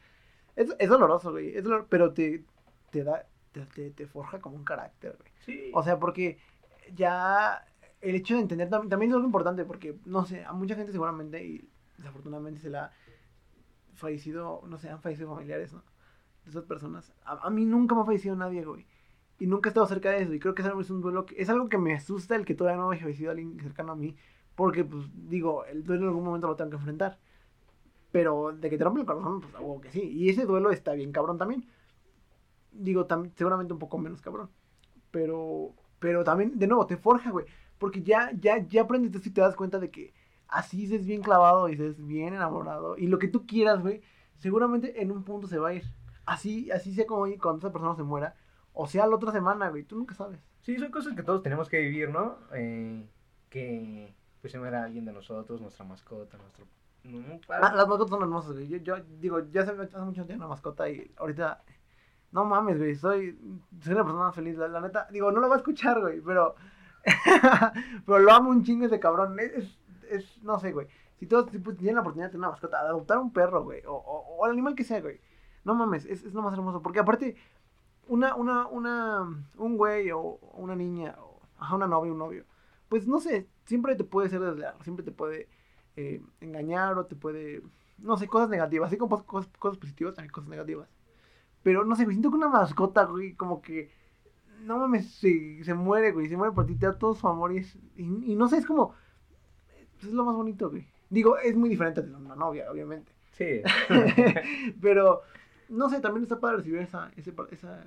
[0.55, 1.55] Es, es doloroso, güey.
[1.57, 2.45] Es dolor- pero te,
[2.91, 5.31] te da, te, te, te forja como un carácter, güey.
[5.45, 5.71] Sí.
[5.73, 6.39] O sea, porque
[6.93, 7.65] ya
[8.01, 10.91] el hecho de entender tam- también es algo importante, porque, no sé, a mucha gente
[10.93, 12.91] seguramente, y desafortunadamente se la ha
[13.95, 15.83] fallecido, no sé, han fallecido familiares, ¿no?
[16.43, 17.11] De esas personas.
[17.25, 18.85] A, a mí nunca me ha fallecido nadie, güey.
[19.39, 20.33] Y nunca he estado cerca de eso.
[20.33, 22.81] Y creo que es un duelo que, es algo que me asusta el que todavía
[22.81, 24.15] no haya fallecido alguien cercano a mí.
[24.55, 27.19] Porque, pues, digo, el duelo en algún momento lo tengo que enfrentar.
[28.11, 30.01] Pero de que te rompe el corazón, pues, algo que sí.
[30.01, 31.65] Y ese duelo está bien cabrón también.
[32.71, 34.49] Digo, tam- seguramente un poco menos cabrón.
[35.11, 37.45] Pero, pero también, de nuevo, te forja, güey.
[37.77, 40.13] Porque ya, ya, ya aprendes esto y te das cuenta de que
[40.47, 42.97] así es bien clavado y es bien enamorado.
[42.97, 44.01] Y lo que tú quieras, güey,
[44.37, 45.83] seguramente en un punto se va a ir.
[46.25, 48.35] Así, así sea como cuando esa persona se muera.
[48.75, 49.83] O sea, la otra semana, güey.
[49.83, 50.39] Tú nunca sabes.
[50.61, 52.37] Sí, son cosas que todos tenemos que vivir, ¿no?
[52.53, 53.07] Eh,
[53.49, 56.65] que pues se muera alguien de nosotros, nuestra mascota, nuestro...
[57.03, 58.67] no, Ah, las mascotas son hermosas, güey.
[58.67, 61.63] Yo, yo digo, ya hace, hace mucho tenía una mascota y ahorita.
[62.31, 62.95] No mames, güey.
[62.95, 63.39] Soy,
[63.81, 64.57] soy una persona feliz.
[64.57, 66.19] La, la neta, digo, no lo va a escuchar, güey.
[66.21, 66.55] Pero.
[68.05, 69.39] pero lo amo un chingo ese cabrón.
[69.39, 70.87] Es, es, es- no sé, güey.
[71.17, 73.81] Si todos si, pues, tienen la oportunidad de tener una mascota, adoptar un perro, güey.
[73.85, 75.19] O, o, o el animal que sea, güey.
[75.63, 76.81] No mames, es, es lo más hermoso.
[76.81, 77.35] Porque aparte,
[78.07, 82.45] una, una, una, un güey o una niña, o ajá, una novia, un novio,
[82.89, 85.49] pues no sé, siempre te puede ser desleal, siempre te puede
[85.95, 87.61] eh, engañar o te puede,
[87.97, 90.89] no sé, cosas negativas, así como cosas, cosas positivas, también cosas negativas.
[91.63, 93.91] Pero no sé, güey, siento que una mascota, güey, como que,
[94.61, 97.53] no mames, se, se muere, güey, se muere por ti, te da todo su amor
[97.53, 98.93] y, es, y, y no sé, es como,
[99.99, 100.87] es lo más bonito, güey.
[101.09, 103.11] Digo, es muy diferente de una novia, obviamente.
[103.31, 103.61] Sí.
[104.81, 105.21] Pero,
[105.69, 107.83] no sé, también está para recibir esa, ese, esa,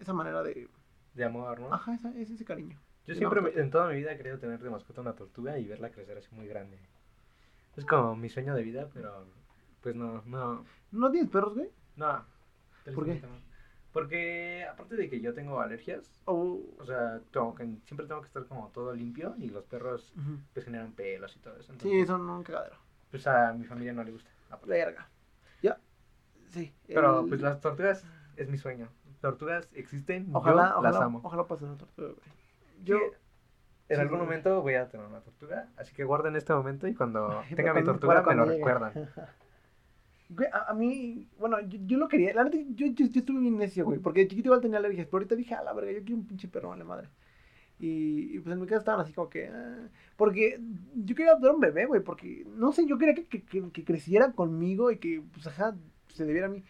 [0.00, 0.68] esa manera de,
[1.14, 1.72] de amor, ¿no?
[1.72, 2.78] ajá, esa, ese, ese cariño.
[3.06, 5.66] Yo siempre, me- en toda mi vida he querido tener de mascota una tortuga y
[5.66, 6.78] verla crecer así muy grande.
[7.76, 9.24] Es como mi sueño de vida, pero
[9.80, 11.70] pues no, no, ¿No tienes perros, güey?
[11.96, 12.24] no.
[12.94, 13.22] ¿Por qué?
[13.92, 16.60] Porque aparte de que yo tengo alergias, O...
[16.78, 20.12] o sea, tengo que, siempre tengo que estar como todo limpio y los perros
[20.54, 21.66] pues generan pelos y todo eso.
[21.66, 22.76] Sí, Entonces, son un cagadero.
[23.10, 24.30] pues a mi familia no le gusta.
[24.50, 24.66] aparte.
[24.66, 25.08] Verga.
[26.52, 26.72] Sí.
[26.86, 28.04] Pero el- pues las tortugas
[28.36, 28.88] es mi sueño.
[29.20, 31.20] Tortugas existen, Ojalá, yo ojalá, las amo.
[31.22, 32.20] ojalá pase una tortuga, güey.
[32.84, 32.96] Yo
[33.88, 34.28] en sí, algún güey.
[34.28, 37.84] momento voy a tener una tortuga, así que guarden este momento y cuando tenga mi
[37.84, 38.56] tortuga me lo llegue.
[38.58, 38.92] recuerdan.
[40.34, 42.32] Güey, a, a mí, bueno, yo, yo lo quería.
[42.32, 43.98] La neta, yo, yo, yo estuve bien necio, güey.
[43.98, 45.06] Porque de chiquito igual tenía alergias.
[45.06, 47.08] Pero ahorita dije, a la verga, yo quiero un pinche perro, vale madre.
[47.78, 49.48] Y, y, pues en mi casa estaban así como que.
[49.48, 50.58] ah, porque
[50.94, 52.00] yo quería adoptar un bebé, güey.
[52.00, 55.74] Porque, no sé, yo quería que, que, que, que creciera conmigo y que, pues, ajá,
[56.16, 56.64] se debiera a mí.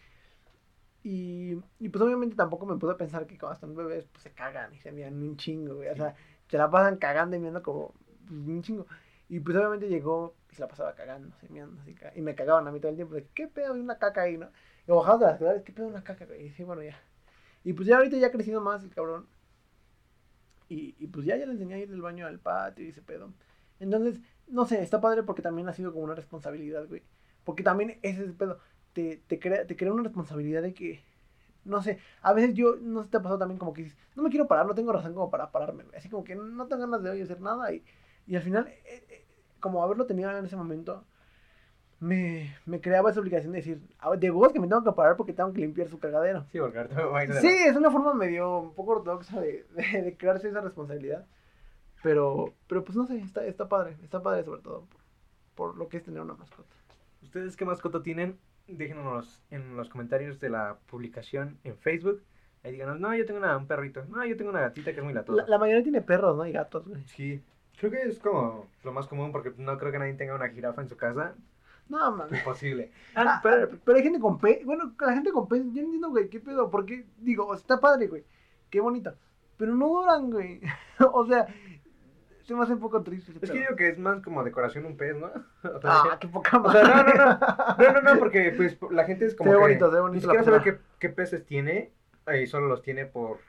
[1.03, 4.73] Y, y pues obviamente tampoco me pude pensar que cuando están bebés, pues se cagan
[4.73, 5.89] y se miran un chingo, güey.
[5.89, 6.15] O sea,
[6.47, 7.93] se la pasan cagando y miando como
[8.27, 8.87] pues, un chingo.
[9.27, 12.67] Y pues obviamente llegó y se la pasaba cagando, semeando, así, ca- y me cagaban
[12.67, 13.73] a mí todo el tiempo, de ¿qué pedo?
[13.73, 14.49] Hay una caca ahí, ¿no?
[14.87, 15.87] Y bajamos de las ciudades, ¿qué pedo?
[15.87, 16.41] Una caca, güey.
[16.41, 16.97] Y dije, bueno, ya.
[17.63, 19.27] Y pues ya ahorita ya ha crecido más el cabrón.
[20.69, 23.01] Y, y pues ya, ya le enseñé a ir del baño al patio y ese
[23.01, 23.33] pedo.
[23.79, 27.03] Entonces, no sé, está padre porque también ha sido como una responsabilidad, güey.
[27.43, 28.59] Porque también ese es el pedo.
[28.93, 31.03] Te, te, crea, te crea una responsabilidad de que,
[31.65, 34.23] no sé, a veces yo, no sé, te ha pasado también como que dices, no
[34.23, 35.83] me quiero parar, no tengo razón como para pararme.
[35.97, 37.83] Así como que no tengo ganas de hoy hacer nada y,
[38.27, 39.25] y al final, eh, eh,
[39.59, 41.05] como haberlo tenido en ese momento,
[41.99, 45.15] me, me creaba esa obligación de decir, "Ah, de huevos que me tengo que parar
[45.15, 46.45] porque tengo que limpiar su cagadero.
[46.51, 49.65] Sí, porque ahorita me voy a Sí, es una forma medio un poco ortodoxa de,
[49.71, 51.25] de, de crearse esa responsabilidad.
[52.03, 54.99] Pero, pero pues no sé, está, está padre, está padre sobre todo por,
[55.55, 56.75] por lo que es tener una mascota.
[57.21, 58.37] ¿Ustedes qué mascota tienen?
[58.67, 62.21] Déjenos en los comentarios de la publicación en Facebook.
[62.63, 64.05] Ahí díganos, no, yo tengo una- un perrito.
[64.05, 65.41] No, yo tengo una gatita que es muy latosa.
[65.43, 66.45] La, la mayoría tiene perros, ¿no?
[66.45, 67.03] Y gatos, güey.
[67.03, 67.41] Sí,
[67.77, 70.81] creo que es como lo más común porque no creo que nadie tenga una jirafa
[70.81, 71.35] en su casa.
[71.89, 72.39] No, mames.
[72.39, 72.91] Imposible.
[73.15, 74.63] Ah, pero, pero hay gente con pez.
[74.65, 76.71] Bueno, la gente con pez, yo no entiendo, güey, qué pedo.
[76.71, 78.23] Porque, digo, está padre, güey.
[78.69, 79.15] qué bonita.
[79.57, 80.61] Pero no duran, güey.
[81.13, 81.45] o sea,
[82.43, 83.31] se me hace un poco triste.
[83.41, 85.31] Es que digo que es más como decoración un pez, ¿no?
[85.83, 87.13] Ah, qué poca O sea, madre.
[87.17, 87.39] no, no, no.
[87.77, 90.01] No, no, no, porque pues la gente es como Se ve que bonito, se ve
[90.01, 91.91] bonito ni siquiera sabe qué, qué peces tiene
[92.41, 93.39] y solo los tiene por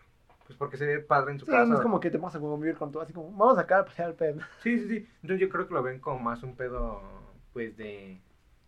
[0.47, 1.65] pues porque se ve padre en su Sí, casa.
[1.65, 3.81] no es como que te vas a convivir con todo, así como, vamos a sacar
[3.81, 4.37] a pasear al pez.
[4.63, 5.09] Sí, sí, sí.
[5.23, 7.01] Entonces yo creo que lo ven como más un pedo
[7.55, 8.21] pues de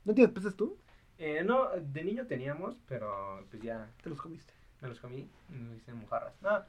[0.05, 0.77] ¿No tienes peces tú?
[1.19, 4.53] eh, no, de niño teníamos, pero pues ya Te los comiste.
[4.81, 6.33] me los comí y me hice mojarras.
[6.41, 6.63] No,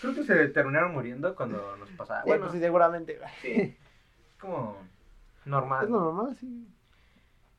[0.00, 2.22] creo que se terminaron muriendo cuando nos pasaba.
[2.24, 3.18] bueno, Bueno, sí, seguramente.
[3.42, 3.50] sí.
[3.52, 4.76] Es como
[5.44, 5.84] normal.
[5.84, 6.66] Es normal, sí.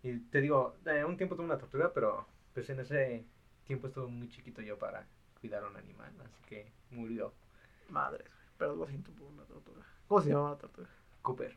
[0.03, 3.25] Y te digo, eh, un tiempo tuve una tortuga, pero pues en ese
[3.65, 5.05] tiempo estuve muy chiquito yo para
[5.41, 7.33] cuidar a un animal, así que murió
[7.89, 8.37] Madre, güey.
[8.57, 9.83] Pero lo siento por una tortuga.
[10.07, 10.87] ¿Cómo se llama la tortuga?
[11.21, 11.55] Cooper.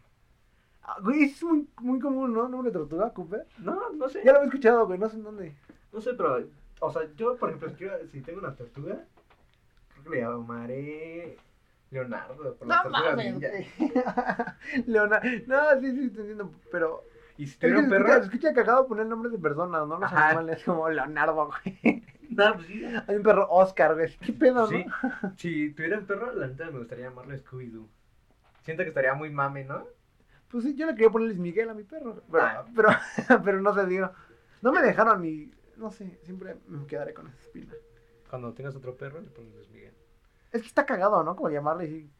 [0.82, 2.48] Ah, güey, es muy, muy común, ¿no?
[2.48, 3.12] ¿Nombre de tortuga?
[3.12, 3.46] ¿Cooper?
[3.58, 4.22] No, no sé.
[4.24, 5.54] Ya lo había escuchado, güey, no sé en dónde.
[5.92, 6.44] No sé, pero,
[6.80, 7.70] o sea, yo, por ejemplo,
[8.10, 9.04] si tengo una tortuga,
[10.00, 11.36] creo que le llamaré
[11.90, 13.48] Leonardo, por tortugas ninja.
[14.86, 15.28] Leonardo.
[15.46, 17.04] No, sí, sí, te entiendo, pero...
[17.36, 19.98] Y si tuviera un escucha, perro, escucha cagado poner nombres de personas, ¿no?
[19.98, 20.28] Los Ajá.
[20.28, 22.02] animales como Leonardo, güey.
[22.30, 22.84] no, pues sí.
[23.06, 24.14] Hay un perro Oscar, güey.
[24.18, 25.34] ¿Qué pedo, Sí, no?
[25.36, 27.88] si tuviera un perro, la neta me gustaría llamarlo Scooby-Doo.
[28.62, 29.86] Siento que estaría muy mame, ¿no?
[30.50, 32.22] Pues sí, yo le quería poner Luis Miguel a mi perro.
[32.30, 32.64] Pero, Ah.
[32.76, 32.88] pero,
[33.44, 34.12] pero no se dio.
[34.60, 35.50] No me dejaron ni...
[35.76, 37.72] No sé, siempre me quedaré con esa espina.
[38.30, 39.92] Cuando tengas otro perro, le pones Luis Miguel.
[40.52, 41.34] Es que está cagado, ¿no?
[41.34, 42.10] Como llamarle así...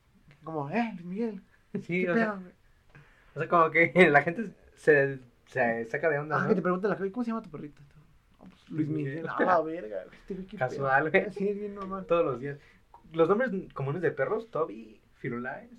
[0.42, 1.42] Como, eh, Luis Miguel.
[1.82, 2.40] Sí, ¿Qué o sea,
[3.36, 6.48] o sea, como que la gente se, se saca de onda, Ah, ¿no?
[6.48, 7.80] que te preguntan la gente, ¿cómo se llama tu perrito?
[8.38, 9.22] Pues, Luis Miguel.
[9.22, 9.28] Miguel.
[9.28, 10.04] Ah, la verga,
[10.58, 11.30] Casual, güey.
[11.32, 12.06] Sí, es bien normal.
[12.06, 12.58] Todos los días.
[13.12, 15.70] Los nombres comunes de perros, Toby, Firulais.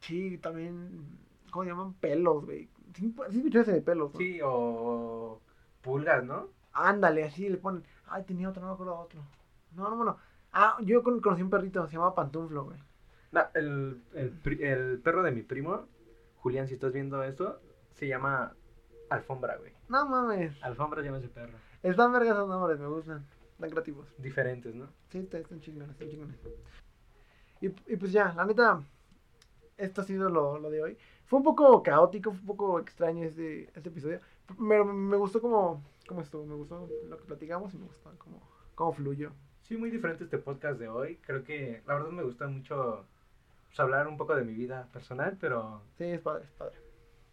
[0.00, 1.18] Sí, también...
[1.50, 1.92] ¿Cómo se llaman?
[1.94, 2.68] Pelos, güey.
[2.94, 4.18] Sí, sí escuchaste de pelos, ¿no?
[4.18, 5.40] Sí, o
[5.82, 6.48] pulgas, ¿no?
[6.72, 7.84] Ándale, así le ponen.
[8.06, 9.20] Ay, tenía otro, no me acuerdo otro.
[9.74, 10.16] No, no, no.
[10.52, 12.78] Ah, yo con- conocí un perrito, se llamaba Pantuflo, güey.
[13.32, 15.86] No, el, el, pri- el perro de mi primo,
[16.36, 17.60] Julián, si estás viendo esto,
[17.94, 18.54] se llama
[19.08, 19.72] Alfombra, güey.
[19.88, 20.62] No mames.
[20.62, 21.56] Alfombra llama ese perro.
[21.82, 23.24] Están vergas esos nombres, me gustan.
[23.54, 24.06] Están creativos.
[24.18, 24.88] Diferentes, ¿no?
[25.08, 26.36] Sí, está- están chingones, están chingones.
[27.60, 28.82] Y, y pues ya, la neta,
[29.76, 30.98] esto ha sido lo, lo de hoy.
[31.26, 34.20] Fue un poco caótico, fue un poco extraño este, este episodio.
[34.68, 38.42] Pero me gustó como, cómo estuvo, me gustó lo que platicamos y me gustó cómo,
[38.74, 39.32] cómo fluyó.
[39.72, 41.16] Sí, muy diferente este podcast de hoy.
[41.24, 43.06] Creo que la verdad me gusta mucho
[43.68, 46.76] pues, hablar un poco de mi vida personal, pero Sí, es padre, es padre.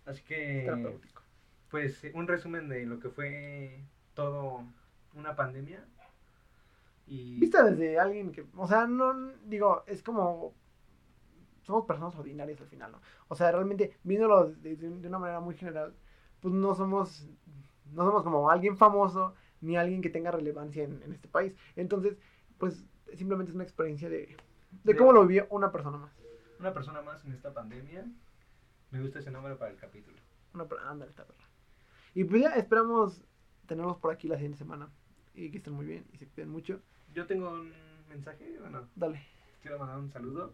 [0.05, 1.21] así Es que terapéutico.
[1.69, 3.83] pues un resumen de lo que fue
[4.13, 4.63] todo
[5.13, 5.85] una pandemia.
[7.07, 9.13] Y Vista desde alguien que, o sea, no,
[9.45, 10.53] digo, es como,
[11.61, 13.01] somos personas ordinarias al final, ¿no?
[13.27, 14.75] O sea, realmente, viéndolo de
[15.07, 15.93] una manera muy general,
[16.41, 17.27] pues no somos,
[17.93, 21.55] no somos como alguien famoso, ni alguien que tenga relevancia en, en este país.
[21.75, 22.17] Entonces,
[22.59, 22.83] pues,
[23.15, 24.37] simplemente es una experiencia de, de
[24.83, 26.11] De- cómo lo vivió una persona más.
[26.59, 28.05] una persona más en esta pandemia.
[28.91, 30.17] Me gusta ese nombre para el capítulo.
[30.53, 31.47] Una, ándale, está perra.
[32.15, 33.21] Y pues ya esperamos
[33.67, 34.89] tenerlos por aquí la siguiente semana.
[35.35, 36.81] Y que estén muy bien y se cuiden mucho.
[37.13, 37.71] Yo tengo un
[38.09, 39.21] mensaje, bueno, Dale.
[39.61, 40.53] quiero mandar un saludo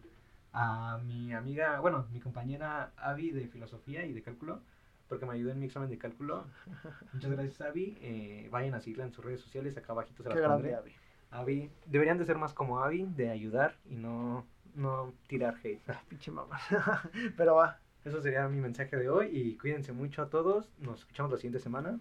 [0.52, 4.62] a mi amiga, bueno, mi compañera Avi de filosofía y de cálculo,
[5.08, 6.46] porque me ayudó en mi examen de cálculo.
[7.14, 7.98] Muchas gracias, Avi.
[8.02, 10.94] Eh, vayan a seguirla en sus redes sociales, acá abajito se las grande, pondré.
[11.40, 11.72] Abby.
[11.86, 15.82] Deberían de ser más como Avi, de ayudar y no, no tirar hate.
[16.08, 16.60] Pinche mamá.
[17.38, 17.80] Pero va.
[18.04, 20.70] Eso sería mi mensaje de hoy y cuídense mucho a todos.
[20.80, 22.00] Nos escuchamos la siguiente semana.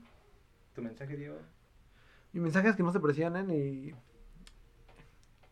[0.75, 1.39] Tu mensaje, Diego.
[2.33, 3.95] Mi mensaje es que no se presionen y.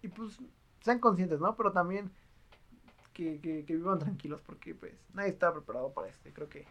[0.02, 0.38] Y pues
[0.80, 1.56] sean conscientes, ¿no?
[1.56, 2.10] Pero también
[3.12, 6.28] que, que, que vivan tranquilos porque pues nadie está preparado para esto.
[6.34, 6.66] Creo que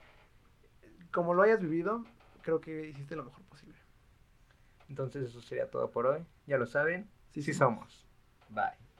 [1.11, 2.03] como lo hayas vivido,
[2.41, 3.70] creo que hiciste lo mejor posible.
[4.91, 6.25] Entonces eso sería todo por hoy.
[6.45, 7.09] Ya lo saben.
[7.29, 8.05] Sí, Sí, somos.
[8.49, 8.90] Bye.